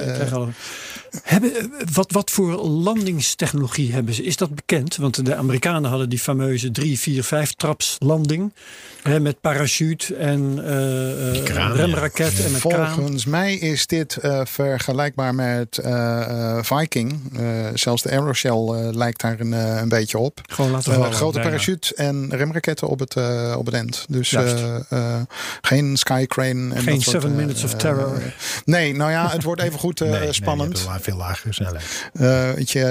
[1.24, 4.24] Hebben, wat, wat voor landingstechnologie hebben ze?
[4.24, 4.96] Is dat bekend?
[4.96, 8.54] Want de Amerikanen hadden die fameuze 3, 4, 5 traps landing.
[9.02, 12.96] Hè, met parachute en eh, eh, kraan, remraket en met kraan.
[12.96, 13.26] Volgens
[13.60, 16.22] mij is dit eh, vergelijkbaar met eh,
[16.58, 17.20] eh, Viking.
[17.36, 17.44] Eh,
[17.74, 20.42] zelfs de Aeroshell eh, lijkt daar een, eh, een beetje op.
[20.48, 21.14] Gewoon laten vallen.
[21.14, 24.06] grote parachute en remraketten op het, eh, op het end.
[24.10, 25.22] Dus eh, eh,
[25.62, 26.74] geen skycrane.
[26.74, 28.22] En Geen seven minutes of terror.
[28.66, 30.84] nee, nou ja, het wordt even goed eh, Nee, nee, je spannend.
[30.86, 32.10] la- veel lagere snelheid.
[32.14, 32.84] Eh, weet je,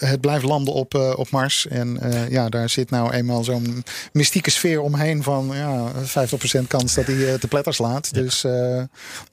[0.00, 1.66] eh, het blijft landen op, eh, op Mars.
[1.66, 6.94] En eh, ja, daar zit nou eenmaal zo'n mystieke sfeer omheen van ja, 50% kans
[6.94, 8.14] dat hij te pletter slaat.
[8.14, 8.78] Dus eh,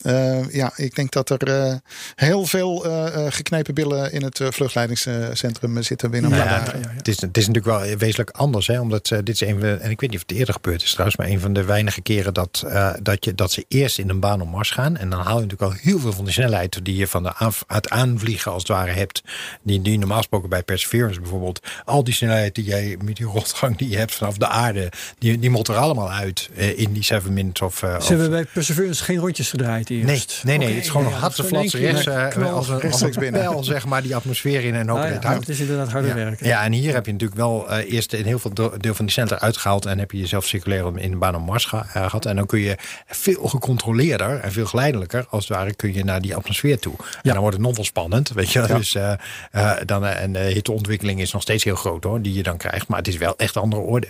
[0.01, 1.76] eh, ja, ik denk dat er eh,
[2.16, 6.60] heel veel eh, eh, geknepen billen in het vluchtleidingscentrum zitten binnen een Ja, paar ja,
[6.66, 6.80] dagen.
[6.80, 6.96] ja, ja.
[6.98, 8.80] Het, is, het is natuurlijk wel wezenlijk anders, hè?
[8.80, 10.89] omdat dit is een van de, en ik weet niet of het eerder gebeurd is
[10.91, 14.10] trouwens, maar een van de weinige keren dat, eh, dat, je, dat ze eerst in
[14.10, 14.98] een baan om Mars gaan.
[14.98, 17.36] En dan haal je natuurlijk al heel veel van de snelheid die je van de
[17.36, 19.22] aan, het aanvliegen als het ware hebt.
[19.64, 21.60] Die, die normaal gesproken bij Perseverance bijvoorbeeld.
[21.86, 25.39] Al die snelheid die jij met die rotgang die je hebt vanaf de aarde, die,
[25.39, 27.84] die moet er allemaal uit eh, in die 7 minutes of.
[27.84, 30.04] eh, Ze of- hebben bij Perseverance geen rondjes gedraaid Nee,
[30.44, 30.68] nee, nee.
[30.74, 33.86] Het is gewoon ja, een ja, dat is eh, als een, als een pijl, zeg
[33.86, 35.40] maar, die atmosfeer in en hopen Ah, ja, het houdt.
[35.40, 36.16] het is inderdaad harder Ja.
[36.16, 36.48] werken.
[36.48, 39.14] Ja, en hier heb je natuurlijk wel eh, eerst een heel veel deel van die
[39.14, 39.86] snelheid uitgehaald.
[39.86, 42.26] En heb je jezelf circulair in de baan om Mars eh, gehad.
[42.26, 42.78] En dan kun je
[43.08, 46.94] veel gecontroleerder en veel geleidelijker, als het ware, kun je naar die atmosfeer toe.
[46.98, 48.30] En dan wordt het nog wel spannend.
[48.30, 49.14] Weet je, dus, eh,
[49.52, 52.58] eh, dan, eh, en de hitteontwikkeling is nog steeds heel groot hoor, die je dan
[52.58, 52.88] krijgt.
[52.88, 54.08] Maar het is wel echt andere orde.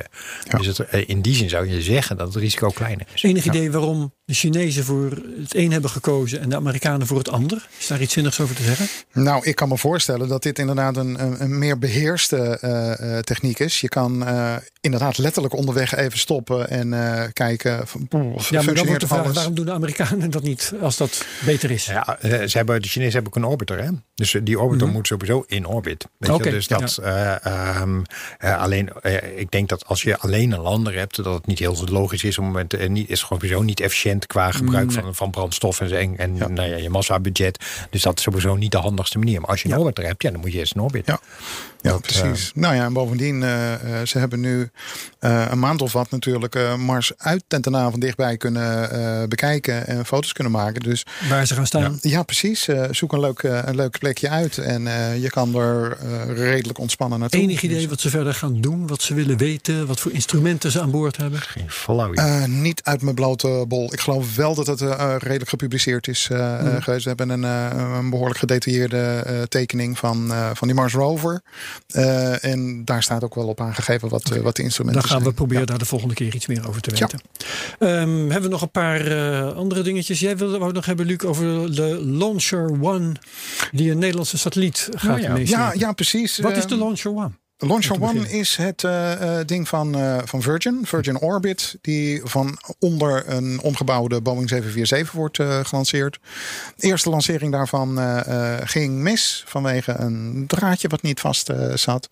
[0.58, 3.24] Dus het, in die zin zou je zeggen dat het risico kleiner is.
[3.24, 5.10] Enig idee waarom de Chinezen voor
[5.42, 7.68] het een hebben gekozen en de Amerikanen voor het ander?
[7.80, 8.88] Is daar iets zinnigs over te zeggen?
[9.14, 13.24] Nou, ik kan me voorstellen dat dit inderdaad een, een, een meer beheerste eh, eh,
[13.24, 13.82] techniek is.
[13.82, 17.88] Je kan eh, inderdaad letterlijk onderweg even stoppen en eh, kijken.
[17.88, 18.08] Van,
[18.50, 19.36] Ja, maar dan wordt de vraag, alles?
[19.36, 21.86] waarom doen de Amerikanen dat niet als dat beter is?
[21.86, 23.84] Ja, eh, ze hebben, de Chinezen hebben ook een orbiter.
[23.84, 23.90] Hè?
[24.16, 26.08] Dus die orbiter moet sowieso in orbit.
[26.18, 26.52] Weet Oké, je?
[26.52, 28.02] Dus dat eh, ehm,
[28.38, 28.90] eh, alleen,
[29.36, 32.38] ik denk dat als je alleen een lander hebt, dat het niet heel logisch is.
[32.38, 35.90] Om moment, eh, niet, is gewoon sowieso niet efficiënt qua gebruik van, van brandstof en,
[36.04, 37.66] en, en Nou ja, je massabudget.
[37.90, 39.42] Dus dat is sowieso niet de handigste manier.
[39.42, 41.18] Maar als je een orbiter hebt, ja, dan moet je eerst een orbit.
[41.84, 41.98] Ja.
[41.98, 42.52] Precies.
[42.56, 44.70] nou ja, en bovendien, eh, eh, ze hebben nu
[45.20, 49.28] eh, een maand of wat natuurlijk eh, Mars uit ten ten van dichtbij kunnen eh,
[49.28, 50.82] bekijken en foto's kunnen maken.
[50.82, 51.98] Dus Waar ze gaan staan?
[52.02, 52.68] ja, precies.
[52.68, 56.38] Eh, zoek een leuk, eh, een leuk plekje uit en eh, je kan er eh,
[56.38, 57.40] redelijk ontspannen naartoe.
[57.42, 60.72] Enig idee Dus, wat ze verder gaan doen, wat ze willen weten, wat voor instrumenten
[60.72, 61.42] ze aan boord hebben?
[61.42, 62.26] Geen flauw idee.
[62.26, 63.94] eh, niet uit mijn blote bol.
[63.94, 67.04] Ik geloof wel dat het eh, redelijk gepubliceerd is eh, eh, geweest.
[67.04, 71.42] We hebben een, eh, een behoorlijk gedetailleerde eh, tekening van, eh, van die Mars Rover.
[71.88, 75.20] Eh, en daar staat ook wel op aangegeven wat, eh, wat de instrumenten Dan gaan
[75.20, 75.36] we zijn.
[75.36, 77.00] proberen daar de volgende keer iets meer over te Ja.
[77.00, 77.22] weten.
[77.80, 80.20] Ehm, hebben we nog een paar eh, andere dingetjes?
[80.20, 83.12] Jij wilde wou nog hebben, Luc, over de Launcher One,
[83.72, 85.34] die een Nederlandse satelliet gaat ja.
[85.34, 85.64] meeslepen.
[85.64, 86.38] Ja, ja, precies.
[86.38, 87.32] Wat is de Launcher One?
[87.58, 92.58] Launcher One is het eh, eh, ding van, eh, van Virgin, Virgin Orbit, die van
[92.80, 96.20] onder een omgebouwde Boeing 747 wordt gelanceerd.
[96.76, 98.00] De eerste lancering daarvan
[98.64, 102.08] ging mis vanwege een draadje wat niet vast zat.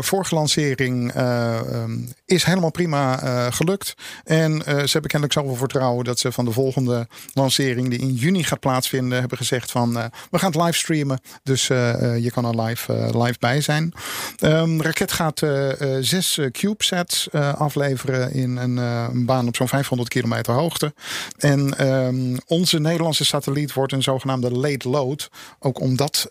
[0.00, 3.16] Vorige lancering eh, ehm, is helemaal prima
[3.50, 3.94] gelukt.
[4.24, 8.44] En ze hebben kennelijk zoveel vertrouwen dat ze van de volgende lancering, die in juni
[8.44, 11.20] gaat plaatsvinden, hebben gezegd van we gaan het livestreamen.
[11.42, 13.92] Dus eh, eh, je kan er live, live bij zijn.
[14.38, 19.46] Ehm, de raket gaat eh, eh, zes eh, CubeSats eh, afleveren in een, een baan
[19.46, 20.94] op zo'n 500 kilometer hoogte.
[21.38, 25.30] En ehm, onze Nederlandse satelliet wordt een zogenaamde late load.
[25.58, 26.26] Ook om dat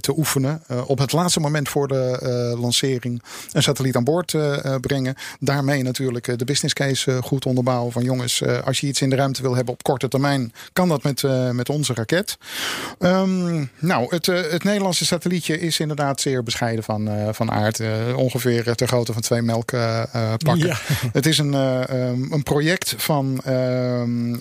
[0.00, 0.62] te oefenen.
[0.86, 3.22] Op het laatste moment voor de lancering
[3.52, 4.34] een satelliet aan boord
[4.80, 5.14] brengen.
[5.40, 7.92] Daarmee natuurlijk de business case goed onderbouwen.
[7.92, 11.02] Van jongens, als je iets in de ruimte wil hebben op korte termijn, kan dat
[11.02, 11.22] met,
[11.52, 12.38] met onze raket.
[12.98, 17.80] Ehm, nou, het, het Nederlandse satellietje is inderdaad zeer bescheiden van, van aard.
[17.80, 20.66] Eh, ongeveer ter grootte van twee melkpakken.
[20.66, 20.76] Ja.
[21.12, 24.40] Het is een, eh, ehm, een project van ehm, eh,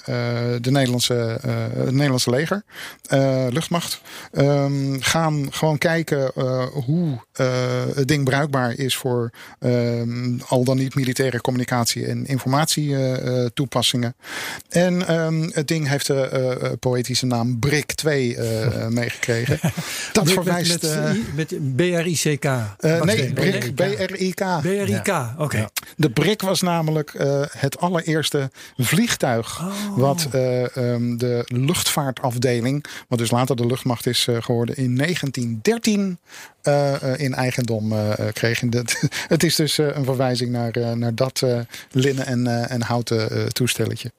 [0.62, 2.64] de Nederlandse, eh, het Nederlandse leger,
[3.08, 4.02] eh, luchtmacht.
[4.32, 7.48] Ehm, gaan gewoon kijken eh, hoe eh,
[7.96, 9.30] het ding bruikbaar is voor
[10.48, 14.16] al dan niet militaire communicatie en informatietoepassingen.
[14.70, 19.60] en ehm, het ding heeft de eh, eh, poëtische naam BRIC 2 eh, eh, meegekregen.
[20.14, 20.72] Dat Met- verwijst.
[20.82, 22.44] met, eh, met, BRICK.
[22.46, 24.62] eh, Wat nee, B-R-I-K.
[24.62, 25.70] BRIK, oké.
[25.96, 29.62] De BRIC was namelijk eh, het allereerste vliegtuig
[29.96, 36.20] wat eh, ehm, de luchtvaartafdeling, wat dus later de luchtmacht is eh, geworden, in 1913
[36.62, 37.94] eh, eh, in eigendom
[38.34, 38.62] kreeg.
[39.28, 41.60] Het is dus een verwijzing naar, eh, naar dat eh,
[41.92, 44.12] linnen en, eh, en houten toestelletje.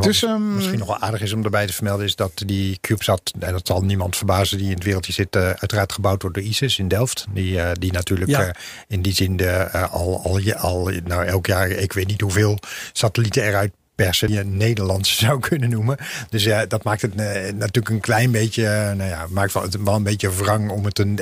[0.00, 2.06] Dus, ehm, misschien nog wel aardig is om erbij te vermelden...
[2.06, 4.58] is dat die CubeSat, en dat zal niemand verbazen...
[4.58, 7.26] die in het wereldje zit, eh, uiteraard gebouwd wordt door ISIS in Delft.
[7.32, 8.42] Die, die natuurlijk Ja.
[8.46, 8.50] eh,
[8.88, 11.70] in die zin de, al, al, je- al nou, elk jaar...
[11.70, 12.58] ik weet niet hoeveel
[12.92, 13.72] satellieten eruit
[14.04, 15.96] persen die je Nederlands zou kunnen noemen.
[16.30, 19.62] Dus ja, dat maakt het eh, natuurlijk een klein beetje, eh, nou ja, maakt wel,
[19.62, 21.18] het wel een beetje wrang om het, een,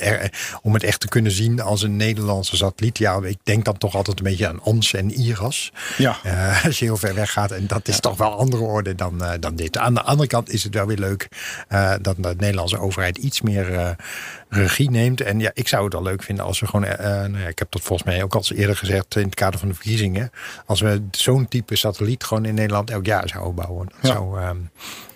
[0.62, 2.98] om het echt te kunnen zien als een Nederlandse satelliet.
[2.98, 5.72] Ja, ik denk dan toch altijd een beetje aan Ons en Iras.
[5.96, 6.18] Ja.
[6.22, 7.50] Eh, als je heel ver weg gaat.
[7.50, 9.78] En dat is toch wel andere orde dan, dan dit.
[9.78, 11.28] Aan de andere kant is het wel weer leuk
[12.00, 13.96] dat de Nederlandse overheid iets meer
[14.48, 15.20] regie neemt.
[15.20, 17.70] En ja, ik zou het wel leuk vinden als we gewoon, nou ja, ik heb
[17.70, 20.30] dat volgens mij ook al eens eerder gezegd in het kader van de verkiezingen.
[20.66, 23.86] Als we zo'n type satelliet gewoon in Nederland elk jaar zouden bouwen.
[23.86, 24.08] Dat, Ja.
[24.12, 24.56] zou, ehm,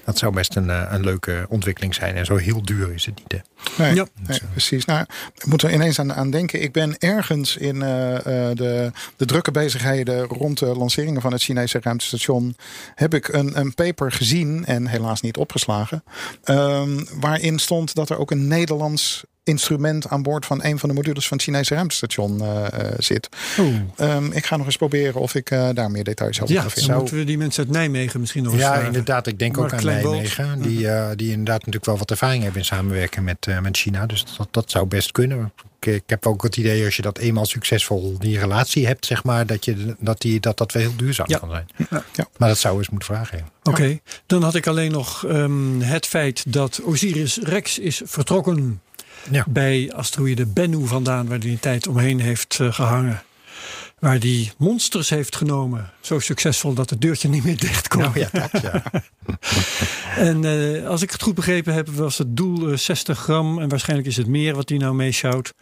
[0.04, 2.14] dat zou best een, eh, een leuke ontwikkeling zijn.
[2.16, 3.32] En zo heel duur is het niet.
[3.32, 3.38] Hè.
[3.84, 4.06] Nee, Ja.
[4.26, 4.84] nee, precies.
[4.84, 6.62] Nou, ik moet er ineens aan, aan denken.
[6.62, 11.42] Ik ben ergens in eh, eh, de, de drukke bezigheden rond de lanceringen van het
[11.42, 12.56] Chinese ruimtestation.
[12.94, 16.04] heb ik een, een paper gezien en helaas niet opgeslagen.
[16.44, 20.94] ehm, waarin stond dat er ook een Nederlands instrument aan boord van een van de
[20.94, 23.28] modules van het Chinese ruimtestation eh, eh, zit.
[23.96, 26.70] Ehm, ik ga nog eens proberen of ik eh, daar meer details over Ja, kan
[26.70, 26.96] vinden.
[26.96, 28.86] moeten we die mensen uit Nijmegen misschien nog eens Ja, vragen.
[28.86, 29.26] inderdaad.
[29.26, 29.84] Ik denk Mark ook aan.
[29.86, 30.62] Nijmegen.
[30.62, 34.06] Die, eh, die inderdaad natuurlijk wel wat ervaring hebben in samenwerken met, eh, met China.
[34.06, 35.52] Dus dat, dat zou best kunnen.
[35.80, 39.24] Ik, ik heb ook het idee als je dat eenmaal succesvol die relatie hebt, zeg
[39.24, 41.38] maar, dat je, dat, die, dat, dat wel heel duurzaam Ja.
[41.38, 41.66] kan zijn.
[42.14, 42.26] Ja.
[42.36, 43.38] Maar dat zou eens moeten vragen.
[43.38, 43.44] ja.
[43.70, 48.80] Oké, dan had ik alleen nog ehm, het feit dat Osiris Rex is vertrokken
[49.30, 49.44] Ja.
[49.48, 53.22] bij asteroïde Bennu vandaan, waar hij een tijd omheen heeft eh, gehangen.
[53.98, 55.90] Waar die monsters heeft genomen.
[56.00, 58.00] Zo succesvol dat het deurtje niet meer dicht kon.
[58.00, 58.82] Nou ja, dat ja.
[60.16, 63.58] En eh, als ik het goed begrepen heb, was het doel eh, 60 gram.
[63.58, 65.54] En waarschijnlijk is het meer wat hij nou meeschouwt.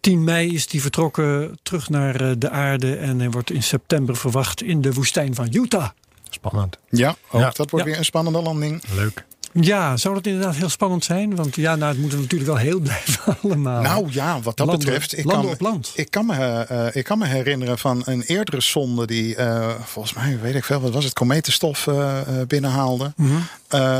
[0.00, 2.96] 10 mei is hij vertrokken terug naar eh, de aarde.
[2.96, 5.88] En hij wordt in september verwacht in de woestijn van Utah.
[6.30, 6.78] Spannend.
[6.90, 7.50] Ja, ook Ja.
[7.54, 7.84] dat wordt Ja.
[7.84, 8.82] weer een spannende landing.
[8.94, 9.24] Leuk.
[9.52, 11.36] Ja, zou dat inderdaad heel spannend zijn?
[11.36, 13.82] Want ja, nou, het moet natuurlijk wel heel blijven allemaal.
[13.82, 15.18] Nou ja, wat dat Landen- betreft.
[15.18, 15.92] Ik kan, op land.
[15.94, 20.14] Ik kan, me, eh, ik kan me herinneren van een eerdere zonde die eh, volgens
[20.14, 23.12] mij, weet ik veel, wat was het, kometenstof eh, binnenhaalde.
[23.16, 23.36] Mhm.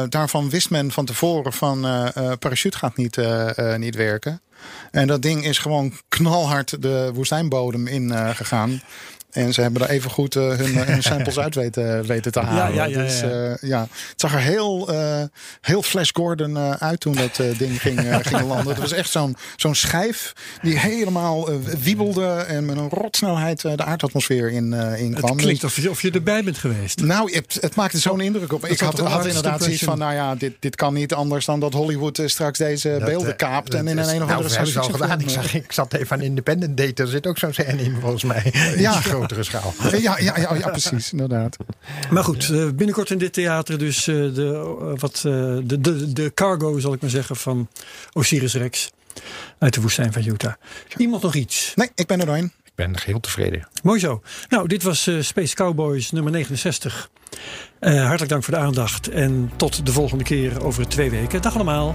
[0.09, 1.81] Daarvan wist men van tevoren van
[2.39, 3.19] parachute gaat niet,
[3.77, 4.41] niet werken.
[4.91, 8.83] En dat ding is gewoon knalhard de woestijnbodem in gegaan.
[9.33, 12.75] En ze hebben er even goed eh, hun, hun samples uit weten, weten te halen.
[12.75, 13.27] ja, ja, dus, ja.
[13.29, 15.23] eh, ja, het zag er heel, eh,
[15.61, 18.69] heel Flash Gordon eh, uit toen dat eh, ding ging, eh, ging landen.
[18.69, 23.77] Het was echt zo'n zo'n schijf die helemaal eh, wiebelde en met een rotsnelheid eh,
[23.77, 25.31] de aardatmosfeer in, eh in kwam.
[25.31, 27.01] Het klinkt of je, of je erbij bent geweest.
[27.01, 30.53] Nou, het, het maakte zo'n indruk op Ik had, inderdaad zoiets van, nou ja, dit,
[30.59, 33.89] dit kan niet anders dan dat Hollywood eh, straks deze Dat, beelden eh, kaapt en
[33.89, 35.21] in een een of nou, andere al science gedaan.
[35.21, 37.03] Ik, zag, ik zat even aan Independent Date.
[37.03, 38.53] Er zit ook zo'n scène in, volgens mij.
[38.77, 39.01] Ja.
[39.23, 39.29] Ja.
[39.29, 39.75] grotere schaal.
[40.01, 41.57] Ja, ja, ja, ja, precies, inderdaad.
[42.11, 45.23] Maar goed, eh, binnenkort in dit theater dus eh, de, eh, wat, eh,
[45.65, 47.69] de, de, de cargo, zal ik maar zeggen, van
[48.13, 48.91] Osiris Rex.
[49.59, 50.53] Uit de woestijn van Utah.
[50.97, 51.73] Iemand nog iets?
[51.75, 52.53] Nee, ik ben er doorheen.
[52.65, 53.69] Ik ben geheel tevreden.
[53.83, 54.23] Mooi zo.
[54.49, 57.11] Nou, dit was Space Cowboys nummer 69.
[57.81, 59.09] Eh, hartelijk dank voor de aandacht.
[59.09, 61.43] En tot de volgende keer over twee weken.
[61.43, 61.95] Dag allemaal.